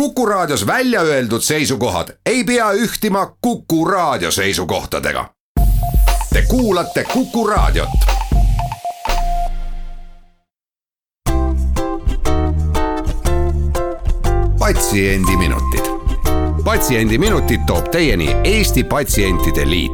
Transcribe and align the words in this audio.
Kuku 0.00 0.26
Raadios 0.26 0.66
välja 0.66 1.00
öeldud 1.00 1.40
seisukohad 1.40 2.08
ei 2.26 2.44
pea 2.44 2.72
ühtima 2.72 3.26
Kuku 3.40 3.84
Raadio 3.84 4.30
seisukohtadega. 4.30 5.30
Te 6.32 6.42
kuulate 6.48 7.04
Kuku 7.04 7.46
Raadiot. 7.46 7.88
patsiendiminutid, 14.58 15.84
Patsiendiminutid 16.64 17.60
toob 17.66 17.84
teieni 17.90 18.36
Eesti 18.44 18.84
Patsientide 18.84 19.70
Liit. 19.70 19.92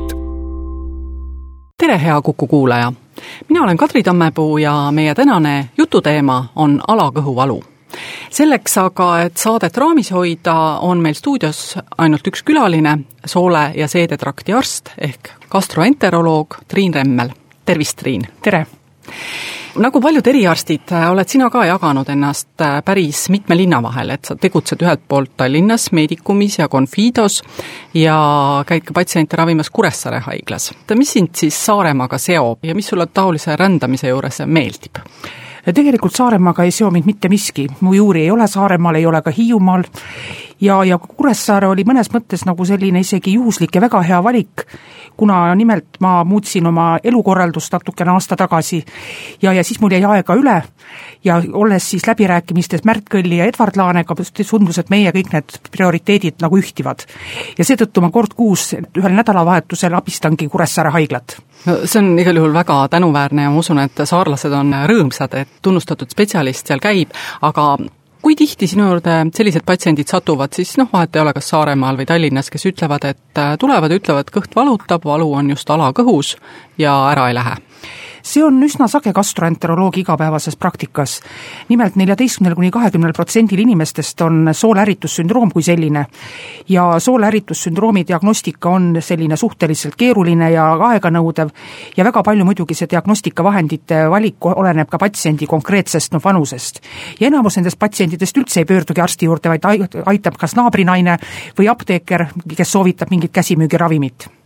tere, 1.78 2.02
hea 2.02 2.22
Kuku 2.22 2.46
kuulaja! 2.46 2.92
mina 3.48 3.62
olen 3.62 3.76
Kadri 3.76 4.02
Tammepuu 4.02 4.58
ja 4.58 4.88
meie 4.90 5.14
tänane 5.14 5.68
jututeema 5.78 6.44
on 6.56 6.80
alakõhuvalu 6.88 7.71
selleks 8.30 8.76
aga, 8.78 9.08
et 9.26 9.36
saadet 9.36 9.76
raamis 9.76 10.12
hoida, 10.12 10.54
on 10.80 11.02
meil 11.02 11.14
stuudios 11.14 11.78
ainult 11.98 12.26
üks 12.26 12.42
külaline, 12.42 12.98
soole- 13.26 13.72
ja 13.76 13.88
seedetrakti 13.88 14.52
arst 14.52 14.92
ehk 14.98 15.34
gastroenteroloog 15.50 16.62
Triin 16.68 16.94
Remmel. 16.94 17.30
tervist, 17.64 17.98
Triin! 17.98 18.26
tere! 18.42 18.66
nagu 19.80 20.00
paljud 20.00 20.26
eriarstid, 20.26 20.90
oled 21.10 21.28
sina 21.28 21.48
ka 21.50 21.64
jaganud 21.64 22.08
ennast 22.12 22.64
päris 22.84 23.24
mitme 23.32 23.56
linna 23.56 23.80
vahel, 23.82 24.10
et 24.14 24.28
sa 24.28 24.36
tegutsed 24.36 24.82
ühelt 24.84 25.04
poolt 25.08 25.32
Tallinnas 25.36 25.90
Medicumis 25.92 26.58
ja 26.58 26.68
Confidos 26.68 27.40
ja 27.94 28.16
käid 28.68 28.84
ka 28.84 28.94
patsiente 28.94 29.36
ravimas 29.36 29.70
Kuressaare 29.70 30.20
haiglas. 30.26 30.72
mis 30.94 31.12
sind 31.12 31.34
siis 31.34 31.66
Saaremaaga 31.66 32.18
seob 32.18 32.64
ja 32.64 32.74
mis 32.74 32.88
sulle 32.88 33.06
taolise 33.06 33.56
rändamise 33.56 34.08
juures 34.08 34.42
meeldib? 34.46 35.00
Tegelikult 35.70 36.16
Saaremaaga 36.16 36.64
ei 36.66 36.72
seo 36.74 36.90
mind 36.90 37.06
mitte 37.06 37.28
miski, 37.30 37.68
mu 37.80 37.94
juuri 37.94 38.24
ei 38.24 38.30
ole 38.30 38.46
Saaremaal, 38.50 38.98
ei 38.98 39.06
ole 39.06 39.22
ka 39.22 39.30
Hiiumaal. 39.30 39.84
Ja, 40.62 40.84
ja 40.86 40.98
Kuressaare 40.98 41.66
oli 41.66 41.82
mõnes 41.86 42.10
mõttes 42.14 42.44
nagu 42.46 42.64
selline 42.64 43.00
isegi 43.02 43.32
juhuslik 43.34 43.74
ja 43.74 43.80
väga 43.82 44.02
hea 44.06 44.20
valik, 44.22 44.62
kuna 45.18 45.54
nimelt 45.58 45.98
ma 46.00 46.20
muutsin 46.24 46.66
oma 46.66 46.98
elukorraldust 47.02 47.72
natukene 47.74 48.14
aasta 48.14 48.38
tagasi. 48.38 48.84
Ja, 49.42 49.52
ja 49.52 49.64
siis 49.64 49.80
mul 49.80 49.94
jäi 49.94 50.04
aega 50.06 50.38
üle 50.38 50.60
ja 51.24 51.38
olles 51.52 51.90
siis 51.90 52.06
läbirääkimistes 52.06 52.84
Märt 52.88 53.08
Kõlli 53.12 53.38
ja 53.40 53.46
Edward 53.50 53.76
Laanega, 53.76 54.16
tundus, 54.62 54.78
et 54.78 54.90
meie 54.90 55.12
kõik 55.12 55.32
need 55.32 55.56
prioriteedid 55.70 56.42
nagu 56.42 56.58
ühtivad. 56.58 57.06
ja 57.58 57.64
seetõttu 57.64 58.00
ma 58.00 58.10
kord 58.10 58.34
kuus 58.34 58.72
ühel 58.74 59.16
nädalavahetusel 59.16 59.94
abistangi 59.94 60.48
Kuressaare 60.48 60.90
haiglat 60.90 61.36
no 61.66 61.78
see 61.84 61.98
on 62.02 62.18
igal 62.18 62.36
juhul 62.36 62.54
väga 62.54 62.88
tänuväärne 62.90 63.42
ja 63.42 63.50
ma 63.50 63.58
usun, 63.58 63.78
et 63.78 64.04
saarlased 64.04 64.52
on 64.52 64.74
rõõmsad, 64.90 65.34
et 65.38 65.58
tunnustatud 65.62 66.10
spetsialist 66.10 66.66
seal 66.66 66.82
käib, 66.82 67.12
aga 67.42 67.76
kui 68.22 68.36
tihti 68.38 68.68
sinu 68.70 68.86
juurde 68.86 69.16
sellised 69.34 69.66
patsiendid 69.66 70.10
satuvad, 70.10 70.54
siis 70.54 70.76
noh, 70.78 70.88
vahet 70.92 71.16
ei 71.16 71.22
ole, 71.24 71.34
kas 71.34 71.50
Saaremaal 71.52 71.98
või 71.98 72.06
Tallinnas, 72.06 72.50
kes 72.50 72.68
ütlevad, 72.70 73.06
et 73.10 73.42
tulevad 73.58 73.90
ja 73.90 73.98
ütlevad, 73.98 74.30
kõht 74.34 74.54
valutab, 74.56 75.04
valu 75.04 75.32
on 75.40 75.50
just 75.54 75.70
alakõhus 75.70 76.36
ja 76.78 76.94
ära 77.10 77.28
ei 77.30 77.38
lähe 77.38 77.58
see 78.22 78.44
on 78.44 78.62
üsna 78.62 78.88
sage 78.88 79.12
gastroenteroloogi 79.12 80.00
igapäevases 80.00 80.56
praktikas. 80.56 81.20
nimelt 81.68 81.96
neljateistkümnel 81.96 82.54
kuni 82.54 82.70
kahekümnel 82.70 83.12
protsendil 83.12 83.58
inimestest 83.58 84.20
on 84.20 84.48
sooleäritussündroom 84.52 85.50
kui 85.52 85.62
selline 85.62 86.06
ja 86.68 86.98
sooleäritussündroomi 86.98 88.04
diagnostika 88.08 88.70
on 88.70 88.96
selline 89.00 89.36
suhteliselt 89.36 89.96
keeruline 89.96 90.50
ja 90.50 90.72
aeganõudev 90.74 91.50
ja 91.96 92.04
väga 92.04 92.22
palju 92.22 92.44
muidugi 92.44 92.74
see 92.74 92.90
diagnostikavahendite 92.90 94.04
valik 94.10 94.46
oleneb 94.46 94.88
ka 94.88 94.98
patsiendi 94.98 95.46
konkreetsest 95.46 96.12
noh, 96.12 96.24
vanusest. 96.24 96.80
ja 97.20 97.26
enamus 97.26 97.56
nendest 97.56 97.78
patsientidest 97.78 98.36
üldse 98.36 98.60
ei 98.60 98.68
pöördugi 98.68 99.00
arsti 99.00 99.26
juurde, 99.26 99.48
vaid 99.48 100.04
aitab 100.06 100.36
kas 100.38 100.56
naabrinaine 100.56 101.18
või 101.58 101.70
apteeker, 101.70 102.26
kes 102.56 102.72
soovitab 102.72 103.10
mingit 103.10 103.32
käsimüügiravimit 103.32 104.41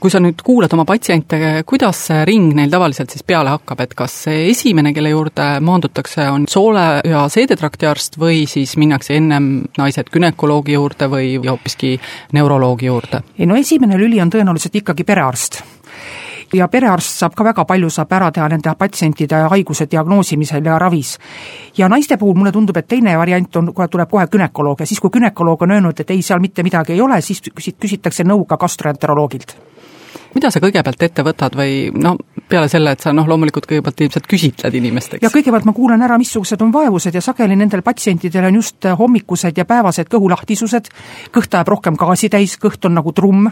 kui 0.00 0.12
sa 0.12 0.20
nüüd 0.22 0.42
kuulad 0.46 0.72
oma 0.76 0.84
patsiente, 0.88 1.62
kuidas 1.66 2.06
see 2.08 2.24
ring 2.28 2.54
neil 2.56 2.72
tavaliselt 2.72 3.12
siis 3.12 3.24
peale 3.26 3.52
hakkab, 3.54 3.80
et 3.84 3.94
kas 3.98 4.14
see 4.26 4.48
esimene, 4.50 4.92
kelle 4.96 5.12
juurde 5.12 5.48
maandutakse, 5.64 6.28
on 6.30 6.46
soole- 6.50 7.02
ja 7.06 7.26
seedetrakti 7.32 7.86
arst 7.86 8.18
või 8.20 8.44
siis 8.50 8.76
minnakse 8.76 9.16
ennem 9.16 9.66
naised 9.78 10.10
günekoloogi 10.12 10.76
juurde 10.76 11.10
või 11.12 11.36
hoopiski 11.42 11.96
neuroloogi 12.32 12.90
juurde? 12.90 13.22
ei 13.38 13.46
no 13.46 13.56
esimene 13.56 13.98
lüli 13.98 14.20
on 14.22 14.30
tõenäoliselt 14.32 14.82
ikkagi 14.82 15.04
perearst 15.04 15.62
ja 16.54 16.68
perearst 16.68 17.20
saab 17.20 17.34
ka 17.34 17.44
väga 17.44 17.64
palju, 17.64 17.90
saab 17.90 18.12
ära 18.12 18.30
teha 18.32 18.48
nende 18.48 18.74
patsientide 18.78 19.46
haiguse 19.50 19.86
diagnoosimisel 19.90 20.64
ja 20.64 20.78
ravis. 20.78 21.18
ja 21.78 21.88
naiste 21.88 22.16
puhul 22.16 22.34
mulle 22.34 22.52
tundub, 22.52 22.76
et 22.76 22.88
teine 22.88 23.18
variant 23.18 23.56
on, 23.56 23.74
kohe 23.74 23.88
tuleb 23.88 24.10
kohe 24.10 24.26
gümnakoloog 24.26 24.80
ja 24.80 24.86
siis, 24.86 25.00
kui 25.00 25.10
gümnakoloog 25.10 25.62
on 25.62 25.70
öelnud, 25.70 26.00
et 26.00 26.10
ei, 26.10 26.22
seal 26.22 26.40
mitte 26.40 26.62
midagi 26.62 26.92
ei 26.92 27.00
ole, 27.00 27.20
siis 27.20 27.42
küsitakse 27.80 28.24
nõu 28.24 28.44
ka 28.44 28.56
gastroenteroloogilt 28.56 29.56
mida 30.36 30.50
sa 30.52 30.60
kõigepealt 30.60 31.02
ette 31.06 31.24
võtad 31.24 31.54
või 31.56 31.90
noh, 31.96 32.18
peale 32.48 32.68
selle, 32.68 32.92
et 32.92 33.04
sa 33.04 33.12
noh, 33.16 33.26
loomulikult 33.28 33.66
kõigepealt 33.68 34.02
ilmselt 34.04 34.26
küsitled 34.30 34.74
inimesteks? 34.80 35.24
ja 35.24 35.32
kõigepealt 35.32 35.68
ma 35.68 35.74
kuulan 35.76 36.02
ära, 36.04 36.18
missugused 36.20 36.62
on 36.62 36.72
vaevused 36.74 37.14
ja 37.14 37.22
sageli 37.24 37.56
nendel 37.56 37.82
patsientidel 37.86 38.50
on 38.50 38.60
just 38.60 38.88
hommikused 38.98 39.56
ja 39.56 39.64
päevased 39.64 40.10
kõhulahtisused, 40.12 40.90
kõht 41.34 41.54
ajab 41.54 41.72
rohkem 41.76 41.96
gaasi 42.00 42.30
täis, 42.32 42.58
kõht 42.60 42.84
on 42.88 42.98
nagu 42.98 43.12
trumm 43.16 43.48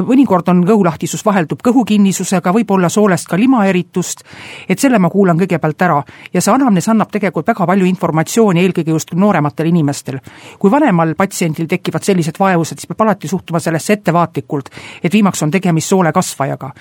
mõnikord 0.00 0.48
on 0.48 0.62
kõhulahtisus 0.66 1.24
vaheldub 1.24 1.60
kõhukinnisusega, 1.64 2.52
võib 2.54 2.70
olla 2.70 2.88
soolest 2.88 3.28
ka 3.28 3.36
limaeritust, 3.36 4.24
et 4.68 4.78
selle 4.78 4.98
ma 4.98 5.10
kuulan 5.10 5.38
kõigepealt 5.38 5.82
ära. 5.82 6.02
ja 6.32 6.40
see 6.40 6.52
anamnees 6.52 6.88
annab 6.88 7.10
tegelikult 7.10 7.46
väga 7.46 7.66
palju 7.66 7.84
informatsiooni, 7.86 8.60
eelkõige 8.60 8.90
just 8.90 9.12
noorematel 9.14 9.66
inimestel. 9.66 10.18
kui 10.58 10.70
vanemal 10.70 11.14
patsiendil 11.14 11.66
tekivad 11.66 12.02
sellised 12.02 12.38
vaevused, 12.38 12.78
siis 12.78 12.86
peab 12.86 13.00
alati 13.00 13.28
suhtuma 13.28 13.60
sellesse 13.60 13.92
ettevaatlikult, 13.92 14.70
et 15.02 15.12
viimaks 15.12 15.42
on 15.42 15.50
tegemist 15.50 15.88
soole 15.88 16.12
kasvajaga. 16.12 16.72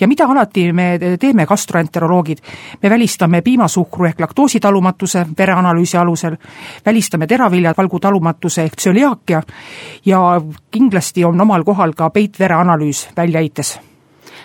ja 0.00 0.08
mida 0.08 0.24
alati 0.24 0.72
me 0.72 0.98
teeme, 1.20 1.46
gastroenteroloogid, 1.46 2.38
me 2.82 2.90
välistame 2.90 3.42
piimasuhkru 3.42 4.04
ehk 4.04 4.20
laktoositalumatuse 4.20 5.26
vereanalüüsi 5.38 5.96
alusel, 5.96 6.36
välistame 6.86 7.26
teraviljavalgu 7.26 8.00
talumatuse 8.00 8.62
ehk 8.62 8.76
tsöliaakia 8.76 9.42
ja 10.04 10.40
kindlasti 10.70 11.24
on 11.24 11.40
omal 11.40 11.64
kohal 11.64 11.92
ka 11.92 12.10
peitvere 12.10 12.53
analüüs 12.60 13.08
välja 13.16 13.40
heites 13.40 13.78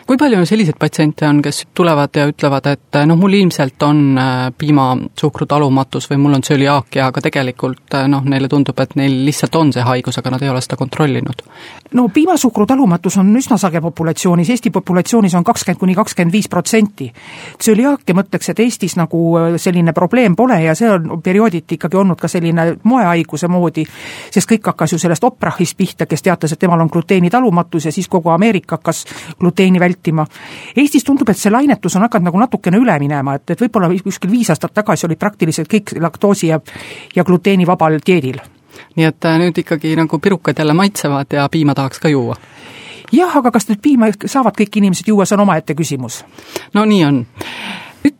kui 0.09 0.17
palju 0.17 0.41
selliseid 0.41 0.77
patsiente 0.81 1.27
on, 1.27 1.37
kes 1.45 1.67
tulevad 1.77 2.15
ja 2.17 2.23
ütlevad, 2.25 2.65
et 2.71 2.97
noh, 3.05 3.17
mul 3.19 3.35
ilmselt 3.37 3.83
on 3.85 3.99
äh, 4.17 4.37
piimasuhkru 4.57 5.45
talumatus 5.45 6.07
või 6.09 6.17
mul 6.23 6.39
on 6.39 6.41
tsöliaakia, 6.41 7.11
aga 7.11 7.21
tegelikult 7.21 7.93
äh, 7.93 8.07
noh, 8.09 8.25
neile 8.25 8.49
tundub, 8.49 8.79
et 8.81 8.95
neil 8.97 9.19
lihtsalt 9.27 9.53
on 9.59 9.69
see 9.75 9.83
haigus, 9.85 10.17
aga 10.17 10.31
nad 10.33 10.41
ei 10.41 10.49
ole 10.49 10.63
seda 10.65 10.79
kontrollinud? 10.81 11.43
no 11.93 12.07
piimasuhkru 12.13 12.65
talumatus 12.69 13.19
on 13.21 13.29
üsna 13.37 13.59
sage 13.61 13.81
populatsioonis, 13.85 14.49
Eesti 14.49 14.71
populatsioonis 14.73 15.35
on 15.37 15.45
kakskümmend 15.45 15.79
kuni 15.83 15.95
kakskümmend 15.99 16.33
viis 16.33 16.49
protsenti. 16.49 17.11
tsöliaakia 17.61 18.17
ma 18.17 18.25
ütleks, 18.25 18.49
et 18.49 18.63
Eestis 18.65 18.97
nagu 18.97 19.21
äh, 19.37 19.59
selline 19.61 19.93
probleem 19.93 20.35
pole 20.35 20.57
ja 20.63 20.73
see 20.73 20.89
on 20.89 21.21
periooditi 21.21 21.77
ikkagi 21.77 22.01
olnud 22.01 22.17
ka 22.17 22.27
selline 22.27 22.79
moehaiguse 22.81 23.47
moodi, 23.47 23.85
sest 24.33 24.49
kõik 24.49 24.73
hakkas 24.73 24.97
ju 24.97 25.03
sellest 25.05 25.29
Oprahist 25.29 25.77
pihta, 25.77 26.09
kes 26.09 26.25
teatas, 26.25 26.57
et 26.57 26.65
temal 26.65 26.81
on 26.81 26.89
gluteeni 26.89 27.29
talumatus 27.29 27.85
ja 27.85 27.93
siis 27.93 28.09
kogu 28.09 28.33
Ameerika 28.33 28.81
hakkas 28.81 29.05
gluteeni 29.37 29.77
vältima 29.79 29.98
vältima. 29.99 30.25
Eestis 30.75 31.03
tundub, 31.03 31.29
et 31.29 31.37
see 31.37 31.51
lainetus 31.51 31.95
on 31.95 32.01
hakanud 32.01 32.29
nagu 32.29 32.39
natukene 32.39 32.77
üle 32.77 32.99
minema, 32.99 33.35
et, 33.35 33.49
et 33.49 33.61
võib-olla 33.61 33.89
kuskil 34.03 34.31
viis 34.31 34.49
aastat 34.49 34.73
tagasi 34.73 35.05
olid 35.05 35.19
praktiliselt 35.19 35.67
kõik 35.67 35.99
laktoosi 35.99 36.47
ja, 36.47 36.59
ja 37.15 37.23
gluteenivabal 37.23 37.99
dieedil. 38.05 38.39
nii 38.95 39.05
et 39.05 39.25
äh, 39.25 39.37
nüüd 39.39 39.57
ikkagi 39.57 39.95
nagu 39.95 40.19
pirukad 40.19 40.59
jälle 40.59 40.73
maitsevad 40.73 41.33
ja 41.33 41.49
piima 41.51 41.75
tahaks 41.75 41.99
ka 41.99 42.09
juua? 42.09 42.35
jah, 43.11 43.37
aga 43.37 43.51
kas 43.51 43.67
nüüd 43.69 43.81
piima 43.81 44.07
saavad 44.25 44.55
kõik 44.55 44.77
inimesed 44.77 45.07
juua, 45.07 45.25
see 45.25 45.35
on 45.35 45.43
omaette 45.43 45.75
küsimus. 45.75 46.23
no 46.73 46.85
nii 46.85 47.03
on 47.05 47.25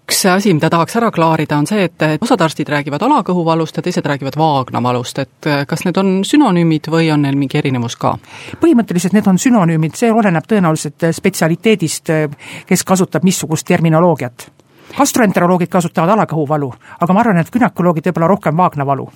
üks 0.09 0.23
asi, 0.25 0.53
mida 0.57 0.71
tahaks 0.73 0.95
ära 0.97 1.11
klaarida, 1.13 1.59
on 1.61 1.67
see, 1.69 1.83
et 1.85 2.03
osad 2.23 2.41
arstid 2.41 2.69
räägivad 2.71 3.03
alakõhuvalust 3.05 3.77
ja 3.77 3.83
teised 3.85 4.05
räägivad 4.09 4.37
vaagnavalust, 4.39 5.21
et 5.21 5.49
äh, 5.49 5.65
kas 5.69 5.85
need 5.85 5.97
on 6.01 6.23
sünonüümid 6.25 6.89
või 6.89 7.11
on 7.13 7.21
neil 7.25 7.37
mingi 7.37 7.59
erinevus 7.59 7.97
ka? 7.99 8.15
põhimõtteliselt 8.61 9.13
need 9.13 9.29
on 9.29 9.37
sünonüümid, 9.41 9.93
see 9.99 10.09
oleneb 10.11 10.49
tõenäoliselt 10.49 11.05
äh, 11.05 11.13
spetsialiteedist, 11.13 12.13
äh, 12.15 12.53
kes 12.65 12.83
kasutab 12.83 13.27
missugust 13.27 13.67
terminoloogiat. 13.69 14.49
gastroenteroloogid 14.97 15.69
kasutavad 15.69 16.15
alakõhuvalu, 16.15 16.71
aga 16.99 17.13
ma 17.13 17.21
arvan, 17.21 17.43
et 17.43 17.51
gümnakoloogid 17.53 18.09
võib-olla 18.09 18.33
rohkem 18.33 18.57
vaagnavalu 18.57 19.09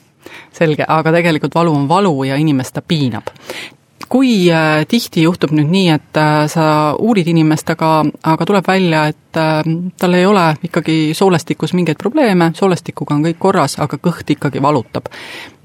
selge, 0.54 0.86
aga 0.88 1.12
tegelikult 1.12 1.56
valu 1.56 1.74
on 1.74 1.88
valu 1.90 2.24
ja 2.30 2.38
inimest 2.38 2.78
ta 2.78 2.86
piinab 2.86 3.34
kui 4.14 4.34
äh, 4.54 4.84
tihti 4.86 5.24
juhtub 5.26 5.56
nüüd 5.58 5.72
nii, 5.74 5.88
et 5.96 6.20
äh, 6.22 6.44
sa 6.52 6.66
uurid 7.02 7.32
inimest, 7.32 7.72
aga, 7.74 8.04
aga 8.30 8.46
tuleb 8.46 8.68
välja, 8.70 9.08
et 9.10 9.40
äh, 9.42 9.62
tal 9.98 10.18
ei 10.18 10.28
ole 10.30 10.44
ikkagi 10.70 10.98
soolestikus 11.18 11.74
mingeid 11.74 11.98
probleeme, 12.02 12.52
soolestikuga 12.58 13.18
on 13.18 13.26
kõik 13.26 13.40
korras, 13.42 13.80
aga 13.82 13.98
kõht 13.98 14.36
ikkagi 14.36 14.62
valutab. 14.62 15.10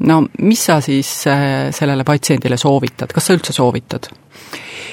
no 0.09 0.23
mis 0.39 0.65
sa 0.65 0.81
siis 0.81 1.11
sellele 1.27 2.05
patsiendile 2.09 2.57
soovitad, 2.57 3.13
kas 3.13 3.29
sa 3.29 3.37
üldse 3.37 3.53
soovitad? 3.53 4.09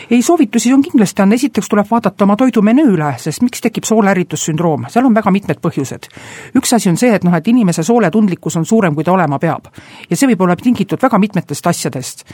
Ei, 0.10 0.22
soovitusi 0.22 0.74
on 0.74 0.82
kindlasti 0.82 1.22
on, 1.22 1.34
esiteks 1.34 1.70
tuleb 1.70 1.88
vaadata 1.92 2.26
oma 2.26 2.36
toidumenüü 2.40 2.94
üle, 2.96 3.12
sest 3.22 3.44
miks 3.46 3.64
tekib 3.64 3.88
sooleäritussündroom, 3.88 4.88
seal 4.94 5.08
on 5.08 5.16
väga 5.16 5.32
mitmed 5.34 5.62
põhjused. 5.64 6.10
üks 6.60 6.74
asi 6.76 6.90
on 6.90 6.98
see, 6.98 7.14
et 7.16 7.24
noh, 7.24 7.36
et 7.36 7.48
inimese 7.48 7.84
sooletundlikkus 7.84 8.58
on 8.60 8.66
suurem, 8.66 8.96
kui 8.96 9.04
ta 9.04 9.14
olema 9.14 9.40
peab. 9.40 9.70
ja 10.10 10.18
see 10.18 10.30
võib 10.32 10.42
olla 10.46 10.56
tingitud 10.56 11.02
väga 11.02 11.20
mitmetest 11.20 11.68
asjadest. 11.68 12.26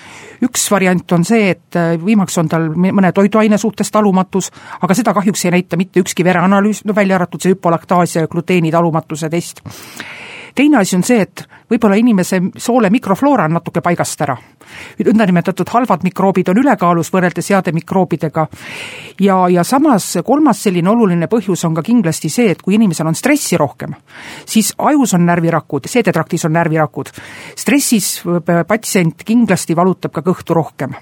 üks 0.42 0.68
variant 0.72 1.12
on 1.12 1.26
see, 1.26 1.50
et 1.56 1.76
äh, 1.76 1.94
viimaks 2.06 2.38
on 2.38 2.50
tal 2.50 2.70
mõne 2.76 3.12
toiduaine 3.12 3.58
suhtes 3.58 3.92
talumatus, 3.92 4.52
aga 4.82 4.94
seda 4.94 5.14
kahjuks 5.14 5.46
ei 5.46 5.52
näita 5.52 5.78
mitte 5.78 6.00
ükski 6.00 6.24
vereanalüüs, 6.24 6.86
no 6.86 6.96
välja 6.96 7.16
arvatud 7.16 7.42
see 7.42 7.56
hüpolaktaasia 7.56 8.26
ja 8.26 8.28
gluteeni 8.28 8.72
talumatuse 8.72 9.30
test 9.30 9.64
teine 10.56 10.78
asi 10.78 10.96
on 10.96 11.04
see, 11.04 11.22
et 11.22 11.44
võib-olla 11.72 11.98
inimese 12.00 12.40
soole 12.58 12.90
mikrofloora 12.92 13.46
on 13.48 13.58
natuke 13.60 13.82
paigast 13.82 14.22
ära. 14.22 14.38
nõndanimetatud 15.04 15.70
halvad 15.70 16.04
mikroobid 16.04 16.50
on 16.50 16.60
ülekaalus 16.62 17.12
võrreldes 17.12 17.50
heade 17.52 17.72
mikroobidega 17.76 18.48
ja, 19.20 19.38
ja 19.50 19.64
samas 19.64 20.18
kolmas 20.26 20.64
selline 20.64 20.90
oluline 20.90 21.28
põhjus 21.28 21.66
on 21.68 21.76
ka 21.76 21.84
kindlasti 21.84 22.30
see, 22.30 22.52
et 22.52 22.62
kui 22.62 22.76
inimesel 22.76 23.08
on 23.08 23.16
stressi 23.16 23.58
rohkem, 23.58 23.96
siis 24.46 24.74
ajus 24.78 25.16
on 25.18 25.26
närvirakud, 25.26 25.90
seedetraktis 25.92 26.46
on 26.46 26.54
närvirakud. 26.54 27.12
stressis 27.56 28.24
patsient 28.68 29.24
kindlasti 29.26 29.76
valutab 29.76 30.12
ka 30.12 30.22
kõhtu 30.22 30.56
rohkem. 30.56 30.96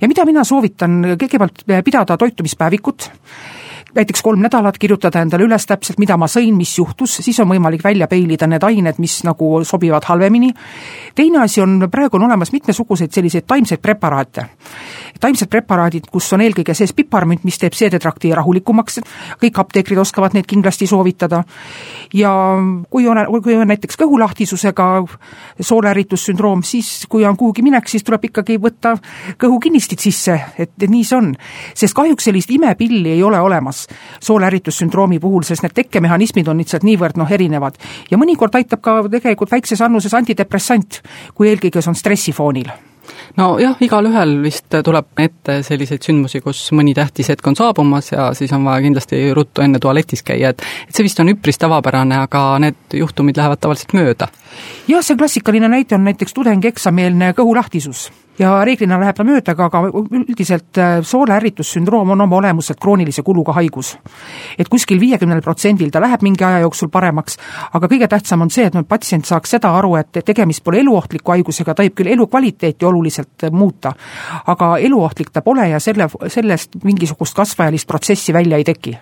ja 0.00 0.08
mida 0.08 0.24
mina 0.24 0.44
soovitan, 0.44 1.16
kõigepealt 1.18 1.64
pidada 1.84 2.16
toitumispäevikut, 2.16 3.10
näiteks 3.96 4.22
kolm 4.22 4.42
nädalat, 4.44 4.78
kirjutada 4.78 5.22
endale 5.24 5.46
üles 5.46 5.66
täpselt, 5.66 5.98
mida 6.02 6.16
ma 6.20 6.28
sõin, 6.30 6.54
mis 6.56 6.74
juhtus, 6.78 7.18
siis 7.24 7.38
on 7.40 7.48
võimalik 7.50 7.84
välja 7.84 8.08
peilida 8.10 8.48
need 8.50 8.64
ained, 8.66 9.00
mis 9.02 9.18
nagu 9.24 9.64
sobivad 9.64 10.04
halvemini. 10.04 10.52
teine 11.14 11.42
asi 11.42 11.60
on, 11.60 11.88
praegu 11.90 12.16
on 12.16 12.28
olemas 12.28 12.52
mitmesuguseid 12.52 13.12
selliseid 13.12 13.46
taimseid 13.46 13.80
preparaate. 13.80 14.46
Taimsed 15.26 15.50
preparaadid, 15.50 16.06
kus 16.12 16.28
on 16.36 16.44
eelkõige 16.44 16.74
sees 16.76 16.94
piparmünt, 16.96 17.44
mis 17.46 17.58
teeb 17.58 17.74
seedetrakti 17.76 18.30
rahulikumaks, 18.36 19.00
kõik 19.42 19.58
apteekrid 19.62 19.98
oskavad 20.02 20.36
neid 20.36 20.46
kindlasti 20.48 20.86
soovitada, 20.90 21.42
ja 22.14 22.32
kui 22.90 23.08
on, 23.10 23.20
kui 23.42 23.56
on 23.58 23.68
näiteks 23.72 23.98
kõhulahtisusega 24.00 24.88
sooleäritussündroom, 25.60 26.62
siis 26.66 27.06
kui 27.10 27.26
on 27.26 27.36
kuhugi 27.36 27.64
minek, 27.66 27.88
siis 27.90 28.06
tuleb 28.06 28.28
ikkagi 28.30 28.58
võtta 28.62 28.96
kõhukinnistid 29.42 30.02
sisse, 30.02 30.38
et, 30.58 30.74
et 30.78 30.90
nii 30.90 31.04
see 31.06 31.18
on. 31.18 31.32
sest 31.74 31.96
kahjuks 31.96 32.28
sellist 32.28 32.50
imepilli 32.54 33.16
ei 33.16 33.22
ole 33.26 33.40
olemas 33.40 33.86
sooleäritussündroomi 34.24 35.20
puhul, 35.22 35.46
sest 35.46 35.66
need 35.66 35.74
tekkemehhanismid 35.76 36.48
on 36.48 36.62
lihtsalt 36.62 36.86
niivõrd 36.86 37.18
noh, 37.18 37.30
erinevad. 37.30 37.80
ja 38.10 38.18
mõnikord 38.20 38.54
aitab 38.54 38.82
ka 38.84 39.00
tegelikult 39.10 39.52
väikses 39.52 39.82
annuses 39.82 40.14
antidepressant, 40.14 41.02
kui 41.34 41.50
eelkõige 41.50 41.82
see 41.82 41.92
on 41.92 41.98
stressifoonil 41.98 42.70
nojah, 43.36 43.76
igalühel 43.80 44.36
vist 44.42 44.72
tuleb 44.84 45.22
ette 45.22 45.60
selliseid 45.66 46.04
sündmusi, 46.06 46.40
kus 46.44 46.62
mõni 46.76 46.94
tähtis 46.96 47.30
hetk 47.32 47.46
on 47.46 47.56
saabumas 47.58 48.12
ja 48.12 48.30
siis 48.34 48.52
on 48.56 48.64
vaja 48.64 48.84
kindlasti 48.86 49.22
ruttu 49.36 49.64
enne 49.64 49.80
tualetis 49.82 50.24
käia, 50.26 50.54
et 50.54 50.64
et 50.88 50.94
see 50.94 51.06
vist 51.06 51.20
on 51.20 51.32
üpris 51.32 51.58
tavapärane, 51.62 52.18
aga 52.26 52.46
need 52.62 52.98
juhtumid 53.00 53.36
lähevad 53.36 53.62
tavaliselt 53.62 53.96
mööda. 53.96 54.28
Jah, 54.88 55.02
see 55.02 55.16
klassikaline 55.16 55.68
näide 55.68 55.96
on 55.96 56.04
näiteks 56.06 56.34
tudengieksami-eelne 56.36 57.32
kõhulahtisus. 57.36 58.10
Ja 58.38 58.58
reeglina 58.68 58.98
läheb 59.00 59.16
ta 59.16 59.24
mööda, 59.24 59.54
aga, 59.54 59.66
aga 59.70 60.02
üldiselt 60.12 60.76
äh, 60.76 60.98
sooleärritussündroom 61.08 62.10
on 62.12 62.20
oma 62.20 62.36
olemuselt 62.36 62.80
kroonilise 62.80 63.24
kuluga 63.24 63.54
haigus. 63.56 63.94
et 64.58 64.68
kuskil 64.68 65.00
viiekümnel 65.00 65.40
protsendil 65.40 65.90
ta 65.90 66.00
läheb 66.00 66.22
mingi 66.22 66.44
aja 66.44 66.60
jooksul 66.66 66.92
paremaks, 66.92 67.38
aga 67.72 67.88
kõige 67.88 68.08
tähtsam 68.08 68.44
on 68.44 68.50
see, 68.50 68.66
et 68.68 68.76
nüüd 68.76 68.88
patsient 68.88 69.24
saaks 69.24 69.56
seda 69.56 69.72
aru, 69.78 69.96
et 69.96 70.20
tegemist 70.24 70.64
pole 70.64 70.82
eluohtliku 70.84 71.32
haigusega, 71.32 71.74
ta 71.74 71.82
võib 71.82 71.96
küll 71.96 72.12
elukvaliteeti 72.12 72.84
oluliselt 72.84 73.48
muuta, 73.52 73.94
aga 74.46 74.76
eluohtlik 74.78 75.32
ta 75.32 75.40
pole 75.40 75.68
ja 75.70 75.80
selle, 75.80 76.10
sellest 76.28 76.76
mingisugust 76.84 77.36
kasvajalist 77.36 77.88
protsessi 77.88 78.36
välja 78.36 78.60
ei 78.60 78.64
teki 78.64 78.98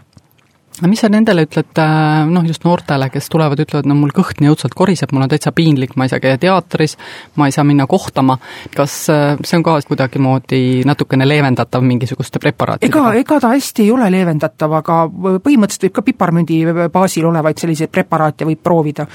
mis 0.83 1.01
sa 1.05 1.09
nendele 1.13 1.45
ütled, 1.47 1.71
äh, 1.79 2.25
noh 2.27 2.47
just 2.47 2.65
noortele, 2.67 3.07
kes 3.13 3.29
tulevad, 3.31 3.61
ütlevad, 3.63 3.87
no 3.87 3.95
mul 3.99 4.11
kõht 4.15 4.41
nii 4.43 4.51
õudselt 4.51 4.75
koriseb, 4.75 5.13
mul 5.15 5.27
on 5.27 5.31
täitsa 5.31 5.53
piinlik, 5.55 5.95
ma 5.95 6.09
ei 6.09 6.13
saa 6.13 6.23
käia 6.23 6.39
teatris, 6.41 6.97
ma 7.39 7.47
ei 7.47 7.55
saa 7.55 7.65
minna 7.67 7.87
kohtama, 7.91 8.37
kas 8.75 8.97
äh, 9.13 9.39
see 9.47 9.61
on 9.61 9.65
ka 9.67 9.77
kuidagimoodi 9.87 10.83
natukene 10.89 11.29
leevendatav 11.29 11.85
mingisuguste 11.87 12.43
preparaatidega? 12.43 12.91
ega, 12.91 13.23
ega 13.23 13.41
ta 13.45 13.53
hästi 13.55 13.87
ei 13.87 13.95
ole 13.95 14.11
leevendatav, 14.15 14.77
aga 14.81 15.01
põhimõtteliselt 15.15 15.89
võib 15.89 15.97
ka 16.01 16.07
piparmündi 16.11 16.61
baasil 16.93 17.31
olevaid 17.31 17.63
selliseid 17.63 17.95
preparaate 17.95 18.49
võib 18.49 18.63
proovida. 18.65 19.07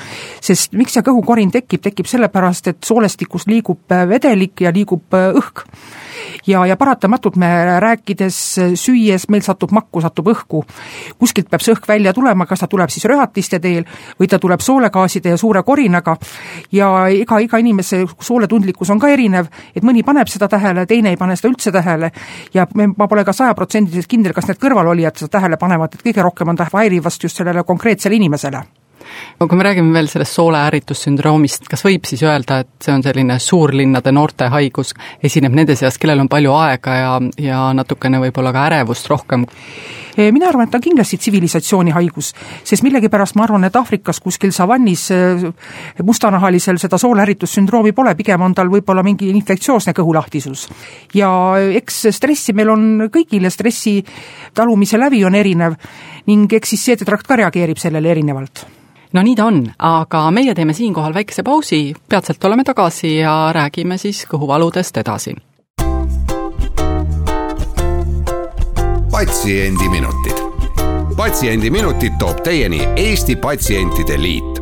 sest 0.41 0.77
miks 0.79 0.95
see 0.95 1.03
kõhukorin 1.06 1.51
tekib, 1.51 1.83
tekib 1.83 2.07
sellepärast, 2.07 2.71
et 2.71 2.83
soolestikus 2.88 3.50
liigub 3.51 3.83
vedelik 4.07 4.63
ja 4.63 4.71
liigub 4.75 5.11
õhk 5.11 5.67
ja, 6.47 6.65
ja 6.65 6.77
paratamatult 6.77 7.35
me 7.39 7.50
rääkides, 7.79 8.38
süües, 8.79 9.27
meil 9.29 9.44
satub 9.45 9.73
makku, 9.75 10.01
satub 10.03 10.29
õhku. 10.31 10.63
kuskilt 11.19 11.49
peab 11.50 11.63
see 11.63 11.74
õhk 11.75 11.88
välja 11.88 12.13
tulema, 12.13 12.46
kas 12.50 12.63
ta 12.63 12.68
tuleb 12.72 12.92
siis 12.94 13.06
röhatiste 13.10 13.60
teel 13.60 13.86
või 14.19 14.30
ta 14.30 14.40
tuleb 14.40 14.63
soolegaaside 14.63 15.34
ja 15.34 15.38
suure 15.38 15.63
korinaga. 15.63 16.16
Ja 16.72 17.07
iga, 17.13 17.40
iga 17.40 17.62
inimese 17.62 18.04
sooletundlikkus 18.22 18.90
on 18.90 19.00
ka 19.00 19.12
erinev, 19.13 19.50
et 19.75 19.84
mõni 19.84 20.04
paneb 20.06 20.30
seda 20.31 20.48
tähele, 20.48 20.86
teine 20.90 21.13
ei 21.13 21.18
pane 21.18 21.36
seda 21.40 21.54
üldse 21.54 21.74
tähele. 21.75 22.12
Ja 22.54 22.68
me, 22.75 22.92
ma 22.96 23.07
pole 23.07 23.25
ka 23.25 23.34
sajaprotsendiliselt 23.36 24.10
kindel, 24.10 24.34
kas 24.34 24.50
need 24.50 24.62
kõrvalolijad 24.62 25.24
seda 25.24 25.40
tähele 25.40 25.57
panevad, 25.62 25.96
et 25.96 26.06
kõige 26.06 26.25
rohkem 26.25 26.54
on 26.54 26.60
ta 26.60 26.69
häiriv 26.74 27.04
vast 27.06 27.24
just 27.24 27.42
sellele 27.42 27.63
konkreetsele 27.68 28.16
inimesele 28.16 28.79
kui 29.39 29.57
me 29.57 29.63
räägime 29.63 29.94
veel 29.94 30.09
sellest 30.11 30.35
sooleärritussündroomist, 30.38 31.69
kas 31.69 31.85
võib 31.85 32.07
siis 32.09 32.23
öelda, 32.27 32.61
et 32.63 32.71
see 32.83 32.94
on 32.95 33.03
selline 33.06 33.39
suurlinnade 33.39 34.11
noorte 34.15 34.50
haigus, 34.51 34.94
esineb 35.23 35.56
nende 35.56 35.77
seas, 35.79 35.97
kellel 36.01 36.25
on 36.25 36.31
palju 36.31 36.53
aega 36.57 36.97
ja, 36.97 37.13
ja 37.39 37.63
natukene 37.77 38.21
võib-olla 38.25 38.53
ka 38.56 38.67
ärevust 38.69 39.09
rohkem? 39.11 39.47
Mina 40.19 40.50
arvan, 40.50 40.67
et 40.67 40.71
ta 40.73 40.79
on 40.79 40.83
kindlasti 40.83 41.17
tsivilisatsiooni 41.21 41.94
haigus, 41.95 42.33
sest 42.67 42.83
millegipärast 42.83 43.38
ma 43.39 43.45
arvan, 43.45 43.63
et 43.63 43.75
Aafrikas 43.79 44.19
kuskil 44.19 44.51
savannis 44.51 45.06
mustanahalisel 46.03 46.79
seda 46.81 47.00
sooleäritussündroomi 47.00 47.94
pole, 47.95 48.15
pigem 48.19 48.44
on 48.44 48.56
tal 48.57 48.71
võib-olla 48.73 49.03
mingi 49.06 49.29
infektsioosne 49.31 49.94
kõhulahtisus. 49.95 50.67
ja 51.15 51.29
eks 51.77 52.01
stressi 52.17 52.53
meil 52.53 52.73
on 52.73 52.89
kõigil 53.13 53.47
ja 53.47 53.53
stressi 53.53 54.00
talumise 54.53 55.00
lävi 55.00 55.23
on 55.23 55.35
erinev 55.35 55.77
ning 56.27 56.51
eks 56.53 56.75
siis 56.75 56.85
seedetrakt 56.89 57.27
ka 57.27 57.39
reageerib 57.39 57.77
sellele 57.77 58.11
erinevalt 58.11 58.79
no 59.13 59.23
nii 59.23 59.35
ta 59.35 59.45
on, 59.50 59.63
aga 59.79 60.23
meie 60.31 60.53
teeme 60.56 60.73
siinkohal 60.73 61.13
väikese 61.13 61.44
pausi, 61.44 61.94
peatselt 62.09 62.44
oleme 62.44 62.63
tagasi 62.63 63.15
ja 63.17 63.51
räägime 63.56 63.97
siis 63.97 64.25
kõhuvaludest 64.29 64.97
edasi. 65.01 65.35
patsiendiminutid. 69.11 70.38
patsiendiminutid 71.17 72.15
toob 72.19 72.39
teieni 72.44 72.79
Eesti 72.95 73.35
Patsientide 73.35 74.21
Liit. 74.21 74.58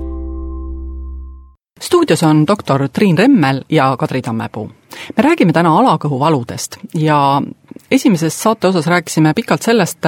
Stuudios 1.80 2.24
on 2.24 2.48
doktor 2.48 2.90
Triin 2.90 3.18
Remmel 3.18 3.62
ja 3.70 3.96
Kadri 3.98 4.22
Tammepuu. 4.22 4.72
me 5.18 5.24
räägime 5.24 5.54
täna 5.54 5.78
alakõhuvaludest 5.80 6.78
ja 6.94 7.42
esimeses 7.92 8.44
saate 8.44 8.68
osas 8.68 8.88
rääkisime 8.88 9.34
pikalt 9.34 9.62
sellest, 9.62 10.06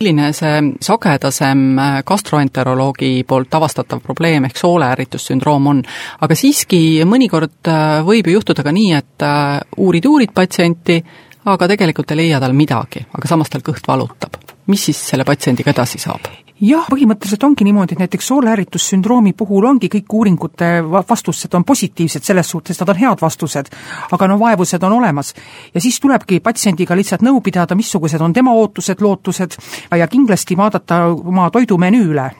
milline 0.00 0.32
see 0.36 0.60
sagedasem 0.80 1.80
gastroenteroloogi 2.06 3.24
poolt 3.28 3.54
avastatav 3.54 4.00
probleem 4.00 4.44
ehk 4.44 4.56
sooleärritussündroom 4.56 5.66
on. 5.66 5.82
aga 6.20 6.34
siiski 6.34 7.02
mõnikord 7.04 7.68
äh, 7.68 8.04
võib 8.06 8.28
ju 8.28 8.38
juhtuda 8.38 8.62
ka 8.66 8.72
nii, 8.72 8.92
et 8.92 9.26
äh, 9.26 9.60
uurid-uurid 9.76 10.34
patsienti, 10.34 11.00
aga 11.44 11.68
tegelikult 11.68 12.10
ei 12.12 12.22
leia 12.24 12.40
tal 12.40 12.54
midagi, 12.56 13.06
aga 13.12 13.28
samas 13.28 13.50
tal 13.50 13.64
kõht 13.66 13.88
valutab. 13.88 14.36
mis 14.66 14.84
siis 14.84 15.08
selle 15.12 15.24
patsiendiga 15.24 15.74
edasi 15.74 15.98
saab? 15.98 16.28
Jah, 16.60 16.86
põhimõtteliselt 16.90 17.44
ongi 17.46 17.64
niimoodi, 17.64 17.96
et 17.96 18.02
näiteks 18.04 18.28
sooleäritussündroomi 18.30 19.32
puhul 19.36 19.66
ongi 19.68 19.88
kõik 19.92 20.14
uuringute 20.18 20.70
vastused 21.08 21.54
on 21.56 21.64
positiivsed 21.64 22.26
selles 22.26 22.50
suhtes, 22.52 22.80
nad 22.80 22.92
on 22.92 23.00
head 23.00 23.22
vastused, 23.22 23.72
aga 24.12 24.28
no 24.28 24.38
vaevused 24.40 24.82
on 24.82 24.92
olemas. 25.00 25.34
ja 25.74 25.80
siis 25.80 26.00
tulebki 26.00 26.40
patsiendiga 26.40 26.96
lihtsalt 26.96 27.22
nõu 27.22 27.40
pidada, 27.40 27.74
missugused 27.74 28.20
on 28.20 28.32
tema 28.32 28.52
ootused, 28.52 29.00
lootused 29.00 29.56
ja 29.90 30.08
kindlasti 30.08 30.56
vaadata 30.56 31.06
oma 31.06 31.50
toidumenüü 31.50 32.10
üle 32.12 32.30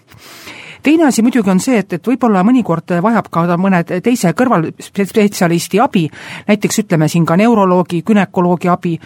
teine 0.82 1.06
asi 1.06 1.22
muidugi 1.22 1.50
on 1.50 1.60
see, 1.60 1.78
et, 1.82 1.92
et 1.92 2.10
võib-olla 2.12 2.42
mõnikord 2.46 2.96
vajab 3.02 3.30
ka 3.32 3.46
mõne 3.60 3.82
teise 3.84 4.32
kõrvalspetsialisti 4.36 5.80
abi, 5.80 6.06
näiteks 6.48 6.84
ütleme 6.84 7.08
siin 7.08 7.26
ka 7.26 7.36
neuroloogi, 7.40 8.02
günekoloogi 8.06 8.68
abi, 8.68 8.96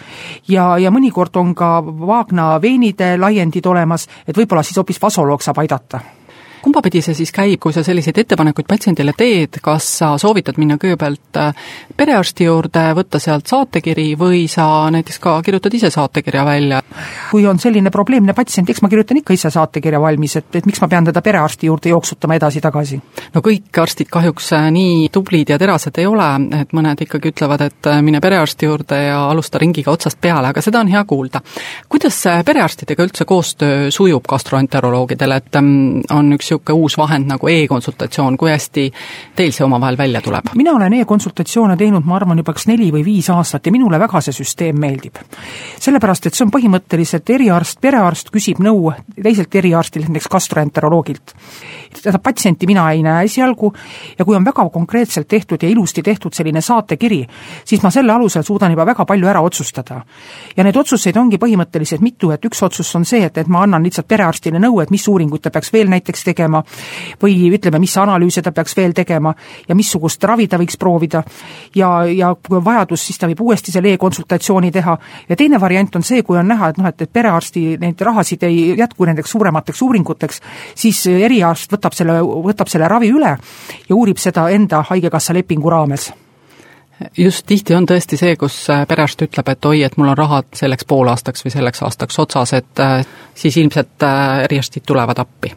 ja, 0.49 0.75
ja 0.81 0.91
mõnikord 0.91 1.37
on 1.41 1.55
ka 1.55 1.77
vaagna 1.85 2.55
veenide 2.61 3.15
laiendid 3.17 3.65
olemas, 3.65 4.07
et 4.27 4.37
võib-olla 4.37 4.63
siis 4.63 4.77
hoopis 4.77 5.01
vasoloog 5.01 5.43
saab 5.43 5.63
aidata 5.63 6.03
kumba 6.65 6.81
pidi 6.81 7.01
see 7.05 7.13
siis 7.13 7.29
käib, 7.33 7.59
kui 7.61 7.73
sa 7.75 7.83
selliseid 7.85 8.17
ettepanekuid 8.23 8.65
patsiendile 8.69 9.13
teed, 9.17 9.59
kas 9.63 9.85
sa 9.99 10.07
soovitad 10.21 10.57
minna 10.57 10.79
kõigepealt 10.81 11.37
äh, 11.37 11.67
perearsti 11.97 12.47
juurde, 12.47 12.87
võtta 12.97 13.21
sealt 13.21 13.45
saatekiri 13.51 14.07
või 14.17 14.45
sa 14.49 14.65
näiteks 14.93 15.21
ka 15.21 15.35
kirjutad 15.45 15.77
ise 15.77 15.91
saatekirja 15.93 16.45
välja? 16.47 16.81
kui 17.29 17.45
on 17.45 17.59
selline 17.61 17.91
probleemne 17.93 18.33
patsient, 18.33 18.69
eks 18.69 18.81
ma 18.81 18.89
kirjutan 18.89 19.19
ikka 19.21 19.35
ise 19.37 19.51
saatekirja 19.53 19.99
valmis, 20.01 20.37
et, 20.39 20.47
et 20.57 20.65
miks 20.65 20.81
ma 20.81 20.89
pean 20.89 21.05
teda 21.05 21.21
perearsti 21.25 21.69
juurde 21.69 21.91
jooksutama 21.93 22.39
edasi-tagasi? 22.39 22.99
no 23.35 23.45
kõik 23.45 23.81
arstid 23.85 24.09
kahjuks 24.09 24.49
äh, 24.57 24.65
nii 24.73 25.11
tublid 25.13 25.53
ja 25.53 25.59
terased 25.61 26.01
ei 26.01 26.09
ole, 26.09 26.31
et 26.63 26.73
mõned 26.73 27.05
ikkagi 27.05 27.33
ütlevad, 27.35 27.65
et 27.69 27.91
äh, 27.91 28.01
mine 28.05 28.23
perearsti 28.25 28.65
juurde 28.65 29.03
ja 29.03 29.21
alusta 29.29 29.61
ringiga 29.61 29.93
otsast 29.93 30.17
peale, 30.21 30.49
aga 30.49 30.65
seda 30.65 30.81
on 30.81 30.89
hea 30.89 31.05
kuulda. 31.05 31.43
kuidas 31.89 32.23
perearstidega 32.45 33.05
üldse 33.05 33.29
koostöö 33.29 33.91
sujub 33.93 34.25
gastroenteroloogidel, 34.33 35.37
et 35.37 35.61
ähm, 35.61 36.01
on 36.09 36.33
üks 36.33 36.54
niisugune 36.55 36.83
uus 36.83 36.97
vahend 36.97 37.27
nagu 37.27 37.47
e-konsultatsioon, 37.47 38.37
kui 38.37 38.51
hästi 38.51 38.91
teil 39.35 39.51
see 39.51 39.65
omavahel 39.65 39.97
välja 39.97 40.21
tuleb? 40.21 40.51
mina 40.55 40.71
olen 40.71 40.93
e-konsultatsioone 40.93 41.77
teinud, 41.77 42.05
ma 42.05 42.15
arvan, 42.15 42.37
juba 42.37 42.53
kas 42.53 42.67
neli 42.67 42.91
või 42.91 43.03
viis 43.05 43.29
aastat 43.29 43.65
ja 43.65 43.71
minule 43.71 43.99
väga 43.99 44.21
see 44.21 44.33
süsteem 44.33 44.79
meeldib. 44.79 45.17
sellepärast, 45.79 46.25
et 46.25 46.33
see 46.33 46.45
on 46.45 46.51
põhimõtteliselt 46.51 47.29
eriarst, 47.29 47.81
perearst 47.81 48.31
küsib 48.31 48.59
nõu 48.59 48.93
teiselt 49.21 49.55
eriarstilt, 49.55 50.09
näiteks 50.09 50.29
gastroenteroloogilt. 50.31 51.35
seda 51.95 52.19
patsienti 52.19 52.67
mina 52.67 52.91
ei 52.91 53.03
näe 53.03 53.25
esialgu 53.25 53.73
ja 54.17 54.25
kui 54.25 54.35
on 54.35 54.45
väga 54.45 54.69
konkreetselt 54.69 55.27
tehtud 55.27 55.63
ja 55.63 55.69
ilusti 55.69 56.03
tehtud 56.03 56.33
selline 56.33 56.61
saatekiri, 56.61 57.25
siis 57.65 57.83
ma 57.83 57.91
selle 57.91 58.13
alusel 58.13 58.43
suudan 58.43 58.71
juba 58.71 58.85
väga 58.85 59.05
palju 59.05 59.27
ära 59.27 59.41
otsustada. 59.41 60.01
ja 60.57 60.63
neid 60.63 60.75
otsuseid 60.75 61.17
ongi 61.17 61.37
põhimõtteliselt 61.37 62.01
mitu, 62.01 62.31
et 62.31 62.45
üks 62.45 62.63
otsus 62.63 62.95
on 62.95 63.05
see, 63.05 63.23
et, 63.25 63.37
et 63.37 63.47
ma 63.47 63.63
annan 63.63 63.83
lihtsalt 63.83 64.07
perearstile 64.07 64.59
nõu, 64.59 64.81
et 64.81 64.91
mis 64.91 65.07
uuringuid 65.07 65.41
ta 65.41 65.51
peaks 65.51 65.73
veel 65.73 65.89
näiteks 65.89 66.23
tegema 66.23 66.44
või 67.21 67.35
ütleme, 67.55 67.79
mis 67.79 67.95
analüüse 67.97 68.41
ta 68.41 68.51
peaks 68.55 68.75
veel 68.77 68.93
tegema 68.93 69.33
ja 69.67 69.75
missugust 69.75 70.23
ravi 70.23 70.47
ta 70.47 70.59
võiks 70.61 70.77
proovida. 70.79 71.23
Ja, 71.75 72.03
ja 72.05 72.33
kui 72.35 72.57
on 72.57 72.65
vajadus, 72.65 73.05
siis 73.05 73.19
ta 73.19 73.29
võib 73.31 73.41
uuesti 73.41 73.71
selle 73.71 73.93
e-konsultatsiooni 73.93 74.71
teha. 74.71 74.97
Ja 75.29 75.35
teine 75.35 75.59
variant 75.61 75.95
on 75.95 76.03
see, 76.03 76.23
kui 76.23 76.37
on 76.37 76.47
näha, 76.47 76.69
et 76.69 76.81
noh, 76.81 76.89
et, 76.89 77.01
et 77.01 77.13
perearsti 77.13 77.77
neid 77.81 78.01
rahasid 78.01 78.43
ei 78.43 78.75
jätku 78.77 79.05
nendeks 79.05 79.31
suuremateks 79.31 79.81
uuringuteks, 79.81 80.41
siis 80.75 81.05
eriarst 81.07 81.71
võtab 81.71 81.95
selle, 81.97 82.19
võtab 82.21 82.71
selle 82.71 82.87
ravi 82.91 83.11
üle 83.13 83.37
ja 83.89 83.95
uurib 83.95 84.21
seda 84.21 84.49
enda 84.53 84.83
Haigekassa 84.89 85.33
lepingu 85.33 85.69
raames. 85.69 86.11
Just 87.17 87.43
tihti 87.45 87.75
on 87.75 87.83
tõesti 87.89 88.15
see, 88.19 88.37
kus 88.39 88.55
perearst 88.87 89.25
ütleb, 89.25 89.49
et 89.51 89.67
oi, 89.67 89.81
et 89.83 89.97
mul 89.99 90.13
on 90.13 90.17
rahad 90.17 90.47
selleks 90.55 90.87
poolaastaks 90.87 91.43
või 91.43 91.51
selleks 91.51 91.83
aastaks 91.83 92.19
otsas, 92.23 92.53
et 92.55 92.79
äh, 92.79 93.03
siis 93.35 93.57
ilmselt 93.59 94.05
äh, 94.07 94.45
eriarstid 94.47 94.87
tulevad 94.87 95.19
appi 95.19 95.51